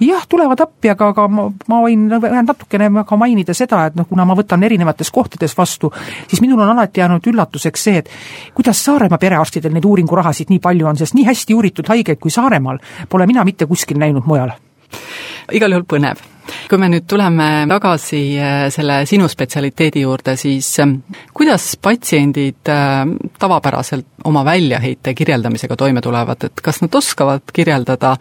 jah, 0.00 0.26
tulevad 0.28 0.60
appi, 0.60 0.90
aga, 0.92 1.10
aga 1.14 1.26
ma, 1.28 1.46
ma 1.68 1.80
võin 1.84 2.06
natukene 2.10 2.90
ka 3.06 3.18
mainida 3.20 3.54
seda, 3.56 3.84
et 3.90 3.98
noh, 3.98 4.08
kuna 4.08 4.24
ma 4.28 4.36
võtan 4.38 4.64
erinevates 4.66 5.10
kohtades 5.14 5.56
vastu, 5.58 5.92
siis 6.28 6.40
minul 6.44 6.60
on 6.60 6.72
alati 6.74 7.02
jäänud 7.02 7.26
üllatuseks 7.32 7.86
see, 7.88 8.02
et 8.02 8.10
kuidas 8.56 8.84
Saaremaa 8.84 9.20
perearstidel 9.20 9.74
neid 9.74 9.84
uuringurahasid 9.84 10.50
nii 10.50 10.62
palju 10.62 10.88
on, 10.90 11.00
sest 11.00 11.16
nii 11.18 11.28
hästi 11.28 11.56
uuritud 11.56 11.92
haigeid 11.92 12.20
kui 12.20 12.32
Saaremaal 12.32 12.80
pole 13.08 13.26
mina 13.26 13.44
mitte 13.44 13.66
kuskil 13.66 14.00
näinud 14.00 14.26
mujal. 14.26 14.56
Igal 15.56 15.76
juhul 15.76 15.88
põnev 15.88 16.20
kui 16.70 16.78
me 16.80 16.88
nüüd 16.90 17.06
tuleme 17.10 17.48
tagasi 17.70 18.20
äh, 18.38 18.66
selle 18.74 19.00
sinu 19.08 19.28
spetsialiteedi 19.30 20.04
juurde, 20.04 20.36
siis 20.40 20.68
ähm, 20.82 20.96
kuidas 21.36 21.72
patsiendid 21.82 22.70
äh, 22.70 23.04
tavapäraselt 23.38 24.20
oma 24.24 24.44
väljaheite 24.44 25.14
kirjeldamisega 25.16 25.76
toime 25.76 26.02
tulevad, 26.04 26.48
et 26.50 26.60
kas 26.64 26.82
nad 26.82 26.94
oskavad 26.94 27.52
kirjeldada, 27.56 28.16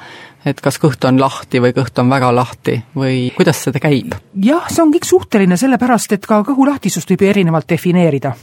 et 0.48 0.62
kas 0.63 0.79
kõht 0.79 1.03
on 1.07 1.19
lahti 1.19 1.59
või 1.59 1.74
kõht 1.75 2.00
on 2.00 2.12
väga 2.12 2.29
lahti 2.31 2.77
või 2.95 3.27
kuidas 3.36 3.59
see 3.65 3.81
käib? 3.81 4.15
jah, 4.39 4.69
see 4.71 4.83
on 4.86 4.93
kõik 4.93 5.07
suhteline, 5.07 5.57
sellepärast 5.59 6.15
et 6.15 6.27
ka 6.29 6.39
kõhulahtisust 6.48 7.12
võib 7.12 7.25
ju 7.25 7.31
erinevalt 7.33 7.67
defineerida. 7.69 8.33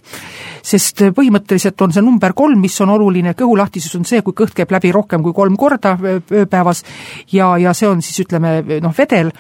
sest 0.63 1.07
põhimõtteliselt 1.17 1.81
on 1.81 1.95
see 1.97 2.05
number 2.05 2.35
kolm, 2.37 2.61
mis 2.61 2.77
on 2.85 2.93
oluline, 2.93 3.33
kõhulahtisus 3.39 3.97
on 3.97 4.05
see, 4.05 4.21
kui 4.23 4.37
kõht 4.37 4.53
käib 4.57 4.73
läbi 4.77 4.93
rohkem 4.93 5.25
kui 5.25 5.33
kolm 5.33 5.57
korda 5.57 5.97
ööpäevas 5.97 6.85
ja, 7.33 7.55
ja 7.57 7.73
see 7.73 7.89
on 7.89 8.05
siis 8.05 8.27
ütleme 8.27 8.76
noh, 8.83 8.95
vedel, 8.97 9.31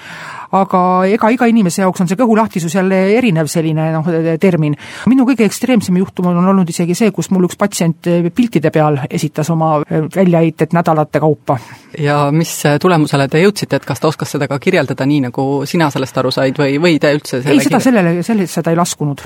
aga 0.57 0.81
ega 1.11 1.31
iga 1.35 1.49
inimese 1.51 1.83
jaoks 1.83 2.03
on 2.03 2.11
see 2.11 2.19
kõhulahtisus 2.19 2.77
jälle 2.77 2.99
erinev 3.17 3.51
selline 3.51 3.89
noh, 3.95 4.11
termin. 4.41 4.77
minu 5.11 5.27
kõige 5.29 5.47
ekstreemsem 5.49 5.97
juhtum 6.01 6.31
on 6.31 6.41
olnud 6.43 6.69
isegi 6.71 6.95
see, 6.99 7.11
kus 7.15 7.31
mul 7.35 7.49
üks 7.49 7.59
patsient 7.59 8.09
piltide 8.35 8.71
peal 8.75 9.01
esitas 9.11 9.51
oma 9.55 9.81
väljaheited 10.15 10.77
nädalate 10.77 11.21
kaupa. 11.23 11.59
ja 11.99 12.31
mis 12.33 12.53
tulemusele 12.83 13.29
te 13.29 13.43
jõudsite, 13.43 13.81
et 13.81 13.89
kas 13.89 14.01
ta 14.01 14.09
oskas 14.09 14.37
seda 14.37 14.49
ka 14.49 14.59
kirjeldada 14.63 15.07
nii, 15.07 15.27
nagu 15.29 15.49
sina 15.67 15.91
sellest 15.91 16.19
aru 16.23 16.33
said 16.35 16.59
või, 16.61 16.79
või 16.83 17.01
te 17.03 17.13
üldse 17.17 17.43
ei, 17.45 17.61
seda 17.65 17.81
sellele, 17.83 18.23
sellesse 18.27 18.63
ta 18.63 18.75
ei 18.75 18.79
laskunud. 18.79 19.23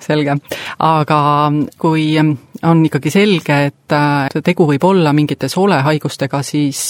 selge, 0.00 0.36
aga 0.78 1.20
kui 1.78 2.12
on 2.62 2.84
ikkagi 2.86 3.10
selge, 3.12 3.58
et 3.70 3.94
tegu 4.44 4.66
võib 4.68 4.84
olla 4.84 5.12
mingite 5.16 5.48
soolehaigustega, 5.48 6.42
siis 6.44 6.80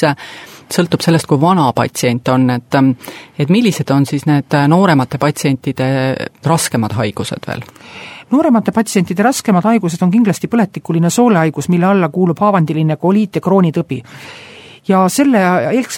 sõltub 0.71 1.03
sellest, 1.03 1.29
kui 1.31 1.41
vana 1.41 1.69
patsient 1.77 2.29
on, 2.33 2.49
et 2.57 2.79
et 3.39 3.51
millised 3.51 3.91
on 3.91 4.07
siis 4.07 4.27
need 4.27 4.57
nooremate 4.69 5.19
patsientide 5.19 5.91
raskemad 6.47 6.97
haigused 6.99 7.47
veel? 7.47 7.67
nooremate 8.31 8.73
patsientide 8.73 9.23
raskemad 9.27 9.65
haigused 9.67 10.03
on 10.03 10.11
kindlasti 10.11 10.49
põletikuline 10.49 11.11
soolehaigus, 11.11 11.69
mille 11.69 11.87
alla 11.87 12.09
kuulub 12.09 12.39
haavandiline 12.39 12.97
koliit 12.97 13.41
ja 13.41 13.43
kroonitõbi 13.43 14.03
ja 14.89 15.09
selle 15.09 15.39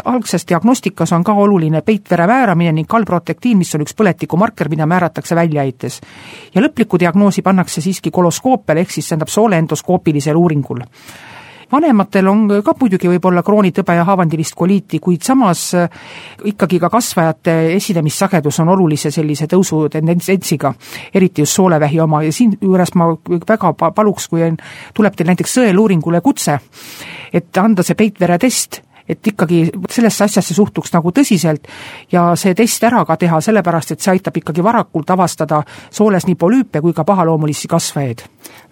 algses 0.04 0.46
diagnostikas 0.48 1.12
on 1.12 1.24
ka 1.24 1.32
oluline 1.32 1.82
peitvere 1.82 2.26
määramine 2.26 2.72
ning 2.72 2.88
kallprotektiin, 2.88 3.58
mis 3.58 3.74
on 3.74 3.84
üks 3.86 3.94
põletikumarker, 3.98 4.68
mida 4.68 4.86
määratakse 4.86 5.36
väljaheites. 5.36 6.00
ja 6.54 6.62
lõpliku 6.62 6.98
diagnoosi 6.98 7.42
pannakse 7.42 7.80
siiski 7.80 8.10
koloskoopial, 8.10 8.78
ehk 8.78 8.90
siis 8.90 9.08
tähendab 9.08 9.28
sooleendoskoopilisel 9.28 10.36
uuringul 10.36 10.82
vanematel 11.72 12.28
on 12.28 12.44
ka 12.64 12.74
muidugi 12.80 13.10
võib-olla 13.10 13.42
kroonitõbe 13.46 13.96
ja 13.96 14.04
haavandilist 14.08 14.56
koliiti, 14.58 15.00
kuid 15.02 15.24
samas 15.26 15.64
äh, 15.78 15.88
ikkagi 16.52 16.80
ka 16.82 16.90
kasvajate 16.92 17.56
esinemissagedus 17.76 18.60
on 18.62 18.72
olulise 18.74 19.10
sellise 19.14 19.48
tõusu 19.50 19.86
tendentsiga, 19.92 20.74
eriti 21.14 21.42
just 21.42 21.58
soolevähi 21.58 22.00
oma. 22.00 22.22
Ja 22.26 22.32
siinjuures 22.32 22.94
ma 23.00 23.10
väga 23.48 23.74
paluks, 23.82 24.28
kui 24.28 24.44
on, 24.46 24.56
tuleb 24.94 25.16
teil 25.16 25.32
näiteks 25.32 25.58
sõeluuringule 25.58 26.20
kutse, 26.24 26.58
et 27.32 27.62
anda 27.62 27.84
see 27.86 27.98
peitveretest 27.98 28.82
et 29.12 29.32
ikkagi 29.32 29.62
sellesse 29.90 30.24
asjasse 30.24 30.54
suhtuks 30.54 30.92
nagu 30.94 31.12
tõsiselt 31.14 31.68
ja 32.12 32.30
see 32.38 32.54
test 32.58 32.84
ära 32.84 33.04
ka 33.08 33.16
teha, 33.20 33.40
sellepärast 33.40 33.94
et 33.94 34.00
see 34.00 34.16
aitab 34.16 34.36
ikkagi 34.40 34.64
varakult 34.64 35.10
avastada 35.10 35.62
sooles 35.90 36.26
nii 36.28 36.38
polüüpe 36.38 36.80
kui 36.80 36.92
ka 36.96 37.04
pahaloomulisi 37.04 37.68
kasvajaid. 37.68 38.24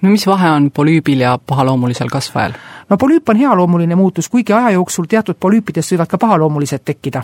no 0.02 0.11
mis 0.11 0.26
vahe 0.26 0.50
on 0.50 0.70
polüübil 0.70 1.20
ja 1.26 1.38
pahaloomulisel 1.38 2.09
kasvajal? 2.12 2.56
no 2.90 2.97
polüüp 2.97 3.28
on 3.28 3.37
healoomuline 3.37 3.94
muutus, 3.94 4.28
kuigi 4.28 4.52
aja 4.52 4.70
jooksul 4.70 5.06
teatud 5.09 5.38
polüüpidest 5.40 5.94
võivad 5.94 6.11
ka 6.11 6.18
pahaloomulised 6.18 6.85
tekkida. 6.85 7.23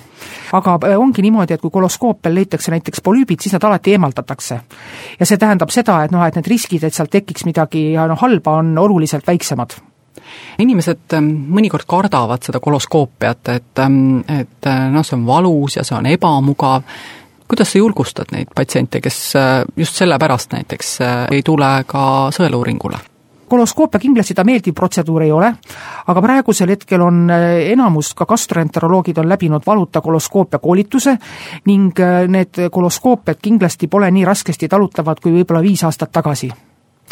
aga 0.53 0.79
äh, 0.85 0.99
ongi 1.01 1.23
niimoodi, 1.23 1.55
et 1.55 1.61
kui 1.61 1.71
koloskoopial 1.71 2.35
leitakse 2.35 2.71
näiteks 2.71 3.03
polüübid, 3.03 3.43
siis 3.43 3.57
nad 3.57 3.65
alati 3.65 3.97
eemaldatakse. 3.97 4.61
ja 5.21 5.27
see 5.27 5.39
tähendab 5.39 5.75
seda, 5.75 6.03
et 6.05 6.15
noh, 6.15 6.25
et 6.27 6.39
need 6.39 6.55
riskid, 6.55 6.85
et 6.85 6.95
sealt 6.95 7.11
tekiks 7.11 7.45
midagi 7.45 7.93
noh, 7.97 8.19
halba, 8.21 8.61
on 8.63 8.79
oluliselt 8.79 9.27
väiksemad 9.27 9.81
inimesed 10.63 11.17
ähm, 11.19 11.31
mõnikord 11.57 11.87
kardavad 11.89 12.47
seda 12.47 12.61
koloskoopiat, 12.63 13.53
et, 13.55 13.73
ähm, 13.83 14.21
et 14.29 14.71
äh, 14.71 14.87
noh, 14.93 15.07
see 15.07 15.19
on 15.19 15.27
valus 15.29 15.79
ja 15.79 15.85
see 15.87 15.97
on 15.99 16.09
ebamugav, 16.11 16.87
kuidas 17.47 17.73
sa 17.73 17.79
julgustad 17.83 18.33
neid 18.35 18.55
patsiente, 18.55 19.03
kes 19.05 19.21
äh, 19.39 19.59
just 19.77 19.99
sellepärast 20.01 20.57
näiteks 20.57 20.97
ei 21.31 21.45
tule 21.47 21.77
ka 21.87 22.07
sõeluuringule? 22.35 23.05
koloskoopia 23.49 24.01
kindlasti 24.01 24.35
ta 24.35 24.45
meeldiv 24.45 24.75
protseduur 24.75 25.23
ei 25.23 25.33
ole, 25.33 25.51
aga 26.07 26.23
praegusel 26.23 26.71
hetkel 26.75 27.03
on 27.03 27.27
äh, 27.31 27.47
enamus 27.73 28.13
ka 28.19 28.27
gastroenteroloogid 28.27 29.19
on 29.23 29.29
läbinud 29.29 29.67
valuta 29.67 30.01
koloskoopia 30.01 30.59
koolituse 30.59 31.17
ning 31.67 32.01
äh, 32.01 32.27
need 32.29 32.67
koloskoopiad 32.73 33.43
kindlasti 33.43 33.89
pole 33.89 34.11
nii 34.11 34.25
raskesti 34.25 34.69
talutavad 34.69 35.21
kui 35.23 35.35
võib-olla 35.39 35.63
viis 35.63 35.85
aastat 35.87 36.13
tagasi 36.13 36.51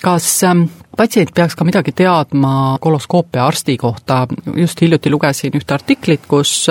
kas 0.03 0.29
ähm, 0.45 0.67
patsient 0.97 1.31
peaks 1.35 1.57
ka 1.59 1.65
midagi 1.67 1.93
teadma 1.97 2.79
koloskoopia 2.81 3.47
arsti 3.47 3.77
kohta, 3.81 4.27
just 4.57 4.81
hiljuti 4.81 5.11
lugesin 5.11 5.55
ühte 5.59 5.75
artiklit, 5.75 6.27
kus 6.29 6.67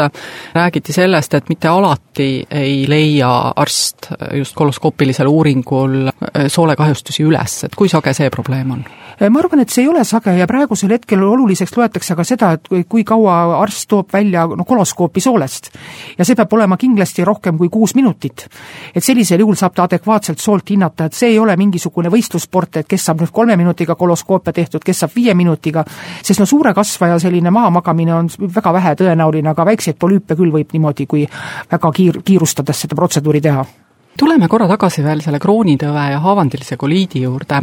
räägiti 0.56 0.94
sellest, 0.94 1.34
et 1.34 1.50
mitte 1.50 1.68
alati 1.68 2.30
ei 2.52 2.84
leia 2.90 3.32
arst 3.56 4.12
just 4.38 4.56
koloskoopilisel 4.56 5.28
uuringul 5.28 6.12
soolekahjustusi 6.48 7.24
üles, 7.24 7.64
et 7.68 7.76
kui 7.76 7.92
sage 7.92 8.14
see 8.14 8.30
probleem 8.34 8.78
on? 8.78 8.86
Äh, 9.22 9.30
ma 9.30 9.40
arvan, 9.40 9.62
et 9.62 9.70
see 9.70 9.84
ei 9.84 9.90
ole 9.92 10.04
sage 10.08 10.34
ja 10.38 10.48
praegusel 10.50 10.92
hetkel 10.96 11.22
oluliseks 11.24 11.76
loetakse 11.78 12.16
ka 12.18 12.26
seda, 12.26 12.54
et 12.58 12.70
kui 12.90 13.04
kaua 13.06 13.60
arst 13.60 13.88
toob 13.92 14.10
välja 14.14 14.46
no 14.48 14.66
koloskoopi 14.66 15.22
soolest. 15.22 15.70
ja 16.18 16.26
see 16.26 16.36
peab 16.36 16.54
olema 16.54 16.78
kindlasti 16.78 17.26
rohkem 17.26 17.58
kui 17.58 17.70
kuus 17.70 17.96
minutit. 17.96 18.48
et 18.96 19.04
sellisel 19.04 19.40
juhul 19.40 19.56
saab 19.56 19.76
ta 19.76 19.84
adekvaatselt 19.84 20.40
soolt 20.40 20.70
hinnata, 20.70 21.06
et 21.06 21.14
see 21.14 21.30
ei 21.30 21.40
ole 21.40 21.56
mingisugune 21.58 22.10
võistlussport, 22.10 22.78
et 22.78 22.88
kes 22.88 23.06
saab 23.06 23.22
nüüd 23.22 23.32
kolme 23.32 23.58
minutiga 23.58 23.96
koloskoopi 23.96 24.13
koloskoopia 24.14 24.54
tehtud, 24.54 24.84
kes 24.86 25.04
saab 25.04 25.16
viie 25.16 25.34
minutiga, 25.34 25.84
sest 26.22 26.40
no 26.40 26.46
suure 26.46 26.74
kasvaja 26.74 27.20
selline 27.20 27.52
mahamagamine 27.52 28.14
on 28.14 28.30
väga 28.56 28.74
vähe 28.74 28.96
tõenäoline, 29.02 29.50
aga 29.50 29.66
väikseid 29.66 29.98
polüüpe 30.00 30.36
küll 30.36 30.54
võib 30.54 30.74
niimoodi, 30.74 31.08
kui 31.10 31.26
väga 31.72 31.92
kiir-, 31.92 32.22
kiirustades 32.26 32.86
seda 32.86 32.96
protseduuri 32.96 33.42
teha. 33.42 33.66
Tuleme 34.18 34.48
korra 34.48 34.68
tagasi 34.70 35.02
veel 35.04 35.24
selle 35.26 35.40
kroonitõve 35.42 36.10
ja 36.12 36.20
haavandilise 36.22 36.78
koliidi 36.78 37.24
juurde, 37.24 37.62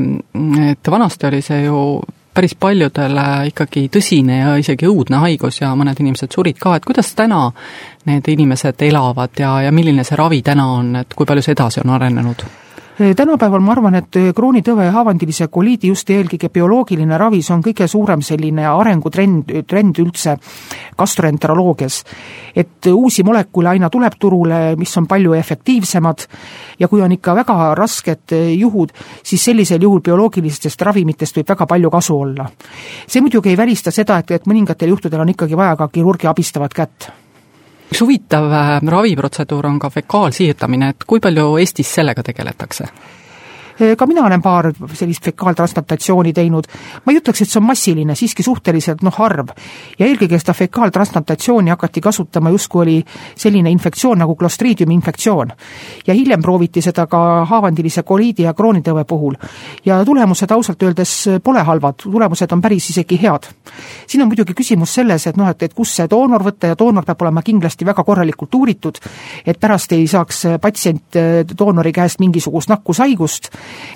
et 0.72 0.90
vanasti 0.90 1.28
oli 1.28 1.42
see 1.46 1.60
ju 1.68 2.00
päris 2.34 2.56
paljudele 2.58 3.26
ikkagi 3.50 3.88
tõsine 3.90 4.40
ja 4.40 4.56
isegi 4.58 4.86
õudne 4.86 5.20
haigus 5.22 5.60
ja 5.60 5.70
mõned 5.78 5.98
inimesed 5.98 6.34
surid 6.34 6.58
ka, 6.58 6.76
et 6.78 6.86
kuidas 6.86 7.12
täna 7.14 7.44
need 8.06 8.26
inimesed 8.34 8.82
elavad 8.86 9.38
ja, 9.38 9.60
ja 9.66 9.70
milline 9.74 10.04
see 10.06 10.18
ravi 10.18 10.42
täna 10.42 10.66
on, 10.78 10.96
et 11.02 11.14
kui 11.14 11.26
palju 11.26 11.46
see 11.46 11.54
edasi 11.54 11.82
on 11.84 11.94
arenenud? 11.94 12.46
Tänapäeval 13.16 13.62
ma 13.64 13.72
arvan, 13.72 13.94
et 13.96 14.16
kroonitõve 14.36 14.84
ja 14.84 14.92
haavandilise 14.92 15.46
koliidi 15.48 15.88
just 15.88 16.10
eelkõige 16.12 16.50
bioloogiline 16.52 17.18
ravi, 17.18 17.40
see 17.42 17.54
on 17.54 17.62
kõige 17.64 17.86
suurem 17.88 18.20
selline 18.24 18.66
arengutrend, 18.68 19.52
trend 19.68 20.00
üldse 20.02 20.36
gastroenteroloogias. 20.98 22.04
et 22.56 22.86
uusi 22.92 23.22
molekule 23.22 23.68
aina 23.68 23.90
tuleb 23.90 24.18
turule, 24.18 24.76
mis 24.76 24.96
on 24.96 25.06
palju 25.06 25.32
efektiivsemad 25.32 26.26
ja 26.78 26.88
kui 26.88 27.00
on 27.00 27.12
ikka 27.12 27.34
väga 27.34 27.74
rasked 27.74 28.36
juhud, 28.56 28.92
siis 29.22 29.44
sellisel 29.44 29.82
juhul 29.82 30.00
bioloogilistest 30.00 30.82
ravimitest 30.82 31.36
võib 31.36 31.48
väga 31.48 31.66
palju 31.66 31.90
kasu 31.90 32.20
olla. 32.20 32.50
see 33.06 33.20
muidugi 33.20 33.48
ei 33.48 33.56
välista 33.56 33.90
seda, 33.90 34.18
et, 34.18 34.30
et 34.30 34.46
mõningatel 34.46 34.88
juhtudel 34.88 35.20
on 35.20 35.28
ikkagi 35.28 35.56
vaja 35.56 35.76
ka 35.76 35.88
kirurgi 35.88 36.26
abistavat 36.26 36.74
kätt 36.74 37.10
üks 37.90 38.00
huvitav 38.04 38.52
äh, 38.54 38.76
raviprotseduur 38.86 39.66
on 39.66 39.78
ka 39.82 39.90
fekaalsiirdamine, 39.90 40.92
et 40.94 41.06
kui 41.06 41.20
palju 41.20 41.56
Eestis 41.60 41.90
sellega 41.98 42.22
tegeletakse? 42.22 42.86
Ka 43.96 44.06
mina 44.06 44.24
olen 44.26 44.42
paar 44.42 44.70
sellist 44.94 45.24
fekaaltransplantatsiooni 45.24 46.32
teinud, 46.36 46.66
ma 47.04 47.12
ei 47.12 47.20
ütleks, 47.20 47.42
et 47.42 47.50
see 47.50 47.60
on 47.60 47.66
massiline, 47.66 48.14
siiski 48.16 48.44
suhteliselt 48.44 49.04
noh, 49.06 49.14
harv. 49.16 49.52
ja 49.98 50.06
eelkõige 50.06 50.38
seda 50.40 50.54
fekaaltransplantatsiooni 50.56 51.72
hakati 51.72 52.00
kasutama 52.04 52.52
justkui 52.52 52.82
oli 52.82 52.96
selline 53.36 53.70
infektsioon 53.70 54.20
nagu 54.20 54.36
Clostridiumi 54.36 54.94
infektsioon. 54.94 55.52
ja 56.06 56.14
hiljem 56.14 56.42
prooviti 56.42 56.82
seda 56.82 57.06
ka 57.06 57.44
haavandilise 57.48 58.02
koliidi 58.02 58.42
ja 58.42 58.54
kroonitõve 58.54 59.04
puhul. 59.04 59.34
ja 59.84 60.04
tulemused 60.04 60.50
ausalt 60.50 60.82
öeldes 60.82 61.28
pole 61.44 61.62
halvad, 61.62 62.02
tulemused 62.02 62.52
on 62.52 62.60
päris 62.60 62.90
isegi 62.90 63.20
head. 63.22 63.48
siin 64.06 64.22
on 64.22 64.28
muidugi 64.28 64.54
küsimus 64.54 64.94
selles, 64.94 65.26
et 65.26 65.36
noh, 65.36 65.48
et, 65.48 65.62
et 65.62 65.74
kust 65.74 65.96
see 65.96 66.08
doonor 66.10 66.44
võtta 66.44 66.72
ja 66.72 66.78
doonor 66.78 67.04
peab 67.04 67.22
olema 67.22 67.42
kindlasti 67.42 67.86
väga 67.86 68.04
korralikult 68.04 68.54
uuritud, 68.54 68.98
et 69.46 69.60
pärast 69.60 69.92
ei 69.92 70.06
saaks 70.06 70.44
patsient 70.60 71.16
doonori 71.58 71.92
käest 71.92 72.20
mingisugust 72.20 72.68
nakkushaigust 72.68 73.50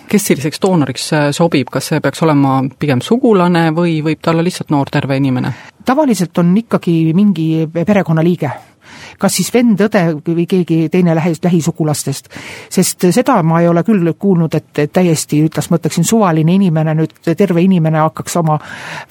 kes 0.09 0.29
selliseks 0.31 0.63
doonoriks 0.63 1.09
äh, 1.13 1.31
sobib, 1.37 1.71
kas 1.73 1.93
see 1.93 2.03
peaks 2.05 2.23
olema 2.27 2.61
pigem 2.79 3.03
sugulane 3.05 3.71
või 3.77 4.01
võib 4.05 4.23
ta 4.23 4.35
olla 4.35 4.45
lihtsalt 4.45 4.75
noor 4.75 4.93
terve 4.93 5.17
inimene? 5.21 5.55
tavaliselt 5.85 6.39
on 6.41 6.55
ikkagi 6.57 7.13
mingi 7.17 7.67
perekonnaliige 7.75 8.53
kas 9.19 9.37
siis 9.39 9.51
vend, 9.55 9.81
õde 9.87 10.03
või 10.27 10.47
keegi 10.49 10.89
teine 10.93 11.15
lähi, 11.17 11.35
lähisugulastest. 11.45 12.29
sest 12.73 13.07
seda 13.15 13.37
ma 13.43 13.61
ei 13.63 13.69
ole 13.69 13.85
küll 13.87 14.13
kuulnud, 14.19 14.55
et, 14.55 14.83
täiesti, 14.93 15.43
ütles, 15.47 15.71
ma 15.71 15.81
ütleksin, 15.81 16.07
suvaline 16.07 16.55
inimene 16.55 16.95
nüüd, 16.99 17.15
terve 17.37 17.63
inimene 17.65 18.03
hakkaks 18.05 18.37
oma 18.41 18.59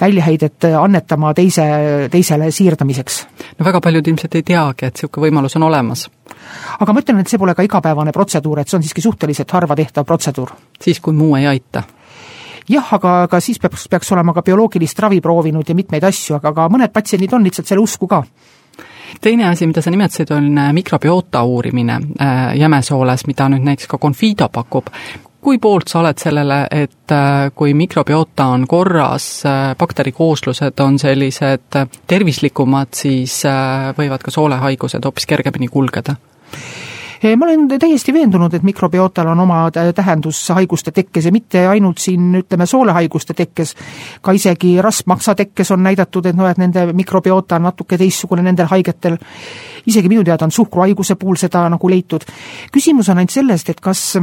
väljaheidet 0.02 0.70
annetama 0.80 1.34
teise, 1.34 1.66
teisele 2.12 2.52
siirdamiseks. 2.52 3.22
no 3.60 3.66
väga 3.66 3.82
paljud 3.82 4.08
ilmselt 4.08 4.36
ei 4.36 4.44
teagi, 4.54 4.90
et 4.90 5.00
niisugune 5.00 5.28
võimalus 5.28 5.58
on 5.60 5.70
olemas. 5.70 6.08
Aga 6.80 6.94
ma 6.94 7.04
ütlen, 7.04 7.20
et 7.20 7.32
see 7.32 7.42
pole 7.42 7.56
ka 7.56 7.66
igapäevane 7.66 8.12
protseduur, 8.12 8.60
et 8.60 8.70
see 8.70 8.78
on 8.78 8.86
siiski 8.86 9.02
suhteliselt 9.02 9.52
harva 9.52 9.76
tehtav 9.76 10.06
protseduur. 10.06 10.56
siis, 10.82 11.00
kui 11.00 11.14
muu 11.14 11.36
ei 11.36 11.48
aita 11.48 11.84
jah, 12.70 12.94
aga, 12.96 13.24
aga 13.28 13.40
siis 13.44 13.60
peaks, 13.60 13.88
peaks 13.92 14.12
olema 14.12 14.34
ka 14.34 14.42
bioloogilist 14.42 15.00
ravi 15.00 15.22
proovinud 15.22 15.70
ja 15.70 15.76
mitmeid 15.76 16.04
asju, 16.04 16.38
aga, 16.40 16.54
aga 16.54 16.68
mõned 16.72 16.94
patsiendid 16.94 17.34
on 17.34 17.44
lihtsalt 17.44 17.68
selle 17.68 17.84
usku 17.84 18.08
ka 18.08 18.24
teine 19.22 19.48
asi, 19.48 19.68
mida 19.68 19.82
sa 19.82 19.92
nimetasid, 19.92 20.32
on 20.32 20.58
äh, 20.58 20.72
mikrobioota 20.74 21.44
uurimine 21.44 21.94
äh, 21.94 22.56
jämesooles, 22.58 23.28
mida 23.28 23.50
nüüd 23.52 23.68
näiteks 23.68 23.92
ka 23.92 24.02
Confido 24.02 24.50
pakub 24.50 24.90
kui 25.44 25.58
poolt 25.60 25.92
sa 25.92 26.00
oled 26.00 26.22
sellele, 26.24 26.62
et 26.72 27.12
äh, 27.12 27.50
kui 27.56 27.74
mikrobiota 27.76 28.46
on 28.56 28.64
korras, 28.68 29.44
bakterikooslused 29.78 30.80
on 30.80 31.00
sellised 31.00 31.80
tervislikumad, 32.08 32.94
siis 32.96 33.42
võivad 33.98 34.24
ka 34.24 34.32
soolehaigused 34.32 35.04
hoopis 35.04 35.28
kergemini 35.28 35.68
kulgeda? 35.68 36.16
Ma 37.38 37.46
olen 37.46 37.68
täiesti 37.80 38.14
veendunud, 38.14 38.54
et 38.54 38.64
mikrobiotal 38.64 39.30
on 39.32 39.40
oma 39.40 39.60
tähendus 39.72 40.42
haiguste 40.50 40.92
tekkes 40.92 41.26
ja 41.26 41.32
mitte 41.32 41.62
ainult 41.68 41.98
siin 42.04 42.36
ütleme, 42.42 42.66
soolehaiguste 42.68 43.34
tekkes, 43.34 43.76
ka 44.22 44.36
isegi 44.36 44.76
rasvmaksa 44.82 45.36
tekkes 45.36 45.72
on 45.72 45.84
näidatud, 45.88 46.28
et 46.28 46.36
noh, 46.36 46.50
et 46.52 46.60
nende 46.60 46.86
mikrobiota 46.94 47.56
on 47.56 47.70
natuke 47.70 47.98
teistsugune 47.98 48.44
nendel 48.44 48.68
haigetel, 48.72 49.18
isegi 49.88 50.12
minu 50.12 50.24
teada 50.28 50.46
on 50.46 50.52
suhkruhaiguse 50.52 51.16
puhul 51.16 51.40
seda 51.40 51.64
nagu 51.72 51.90
leitud. 51.90 52.28
küsimus 52.72 53.10
on 53.10 53.24
ainult 53.24 53.32
sellest, 53.32 53.70
et 53.70 53.80
kas, 53.80 54.18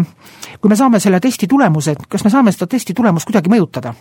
kui 0.61 0.69
me 0.69 0.77
saame 0.77 1.01
selle 1.01 1.21
testi 1.21 1.49
tulemuse, 1.49 1.97
kas 2.09 2.25
me 2.25 2.31
saame 2.31 2.53
seda 2.53 2.67
testi 2.67 2.95
tulemust 2.95 3.33
kuidagi 3.33 3.49
mõjutada 3.49 3.95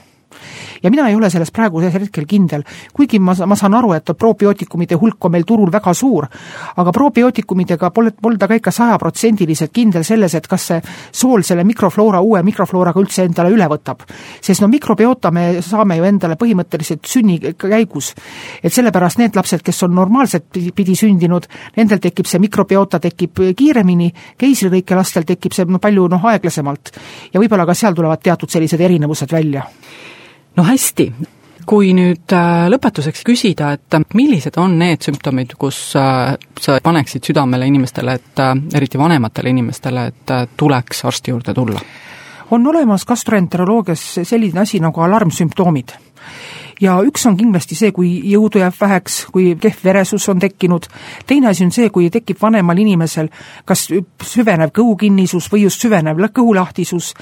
ja 0.84 0.90
mina 0.90 1.08
ei 1.10 1.16
ole 1.16 1.30
selles 1.30 1.52
praegusel 1.52 1.92
hetkel 1.94 2.26
kindel, 2.30 2.64
kuigi 2.94 3.20
ma, 3.20 3.36
ma 3.46 3.56
saan 3.60 3.76
aru, 3.78 3.94
et 3.98 4.12
probiootikumide 4.18 4.98
hulk 5.00 5.26
on 5.26 5.34
meil 5.34 5.46
turul 5.48 5.72
väga 5.72 5.94
suur, 5.94 6.28
aga 6.78 6.94
probiootikumidega 6.96 7.92
pole, 7.96 8.14
polda 8.22 8.48
ka 8.48 8.58
ikka 8.60 8.74
sajaprotsendiliselt 8.76 9.74
kindel 9.74 10.06
selles, 10.08 10.36
et 10.36 10.48
kas 10.48 10.68
see 10.72 10.82
sool 11.12 11.44
selle 11.46 11.66
mikrofloora 11.68 12.22
uue 12.26 12.44
mikroflooraga 12.46 13.02
üldse 13.02 13.26
endale 13.28 13.54
üle 13.54 13.68
võtab. 13.70 14.06
sest 14.42 14.62
no 14.62 14.68
mikrobiota 14.68 15.32
me 15.32 15.62
saame 15.66 15.98
ju 16.00 16.08
endale 16.08 16.38
põhimõtteliselt 16.40 17.06
sünni 17.06 17.40
käigus. 17.40 18.14
et 18.64 18.74
sellepärast 18.74 19.20
need 19.20 19.36
lapsed, 19.36 19.64
kes 19.64 19.84
on 19.84 19.96
normaalselt 19.96 20.60
pidi 20.76 20.96
sündinud, 20.96 21.48
nendel 21.78 22.00
tekib 22.00 22.26
see 22.26 22.40
mikrobiota, 22.40 23.00
tekib 23.00 23.42
kiiremini, 23.56 24.12
keisrilõike 24.38 24.96
lastel 24.96 25.24
tekib 25.24 25.54
see 25.54 25.66
no 25.66 25.80
palju 25.80 26.08
noh, 26.08 26.26
aeglasemalt. 26.26 26.94
ja 27.34 27.40
võib-olla 27.40 27.66
ka 27.66 27.74
seal 27.74 27.96
tulevad 27.96 28.22
teatud 28.24 28.50
sellised 28.50 28.82
erinevused 28.82 29.32
välja 29.32 29.68
no 30.60 30.66
hästi, 30.68 31.08
kui 31.70 31.94
nüüd 31.96 32.34
äh, 32.36 32.66
lõpetuseks 32.74 33.24
küsida, 33.28 33.72
et 33.78 33.96
äh, 33.96 34.04
millised 34.18 34.58
on 34.60 34.76
need 34.82 35.06
sümptomid, 35.06 35.56
kus 35.62 35.80
äh, 36.00 36.36
sa 36.60 36.80
paneksid 36.84 37.30
südamele 37.30 37.70
inimestele, 37.70 38.18
et 38.20 38.44
eriti 38.76 39.00
vanematele 39.00 39.54
inimestele, 39.54 40.06
et 40.12 40.36
tuleks 40.60 41.06
arsti 41.08 41.36
juurde 41.36 41.56
tulla? 41.56 41.88
on 42.50 42.64
olemas 42.66 43.04
gastroenteroloogias 43.06 44.04
selline 44.26 44.64
asi 44.64 44.80
nagu 44.82 45.04
alarmsümptoomid 45.06 45.92
ja 46.82 46.98
üks 47.06 47.26
on 47.28 47.38
kindlasti 47.38 47.76
see, 47.76 47.92
kui 47.96 48.10
jõudu 48.32 48.62
jääb 48.62 48.76
väheks, 48.82 49.26
kui 49.34 49.54
kehv 49.60 49.84
veresus 49.84 50.30
on 50.30 50.40
tekkinud, 50.40 50.88
teine 51.28 51.52
asi 51.52 51.66
on 51.66 51.72
see, 51.76 51.90
kui 51.90 52.10
tekib 52.10 52.40
vanemal 52.42 52.78
inimesel 52.78 53.30
kas 53.66 53.88
süvenev 54.24 54.74
kõhukinnisus 54.76 55.50
või 55.52 55.66
just 55.68 55.82
süvenev 55.82 56.22
kõhulahtisus 56.34 57.14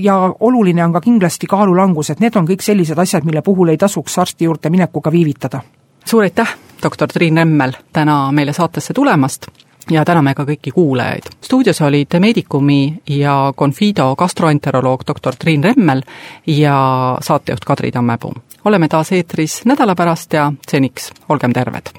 ja 0.00 0.16
oluline 0.40 0.84
on 0.84 0.92
ka 0.92 1.00
kindlasti 1.04 1.46
kaalulangus, 1.46 2.10
et 2.10 2.20
need 2.20 2.36
on 2.36 2.48
kõik 2.48 2.62
sellised 2.62 2.98
asjad, 2.98 3.24
mille 3.24 3.42
puhul 3.42 3.68
ei 3.68 3.78
tasuks 3.78 4.18
arsti 4.18 4.44
juurde 4.44 4.70
minekuga 4.70 5.12
viivitada. 5.12 5.60
suur 6.04 6.22
aitäh, 6.22 6.56
doktor 6.82 7.08
Triin 7.08 7.36
Remmel, 7.36 7.72
täna 7.92 8.32
meile 8.32 8.52
saatesse 8.52 8.94
tulemast 8.94 9.46
ja 9.90 10.04
täname 10.04 10.34
ka 10.34 10.44
kõiki 10.44 10.72
kuulajaid. 10.74 11.30
stuudios 11.44 11.80
olid 11.80 12.18
Medicumi 12.18 13.02
ja 13.08 13.52
Confido 13.56 14.16
gastroenteroloog 14.16 15.02
doktor 15.06 15.36
Triin 15.36 15.64
Remmel 15.64 16.02
ja 16.46 17.18
saatejuht 17.20 17.64
Kadri 17.64 17.92
Tammepuu. 17.92 18.34
Oleme 18.64 18.88
taas 18.88 19.12
eetris 19.12 19.64
nädala 19.64 19.94
pärast 19.94 20.32
ja 20.32 20.52
seniks 20.70 21.12
olgem 21.28 21.52
terved! 21.52 21.90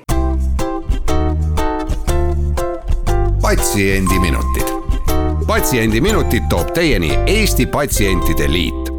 patsiendiminutid. 3.41 4.67
patsiendiminutid 5.47 6.43
toob 6.49 6.71
teieni 6.73 7.17
Eesti 7.27 7.65
Patsientide 7.65 8.51
Liit 8.51 8.90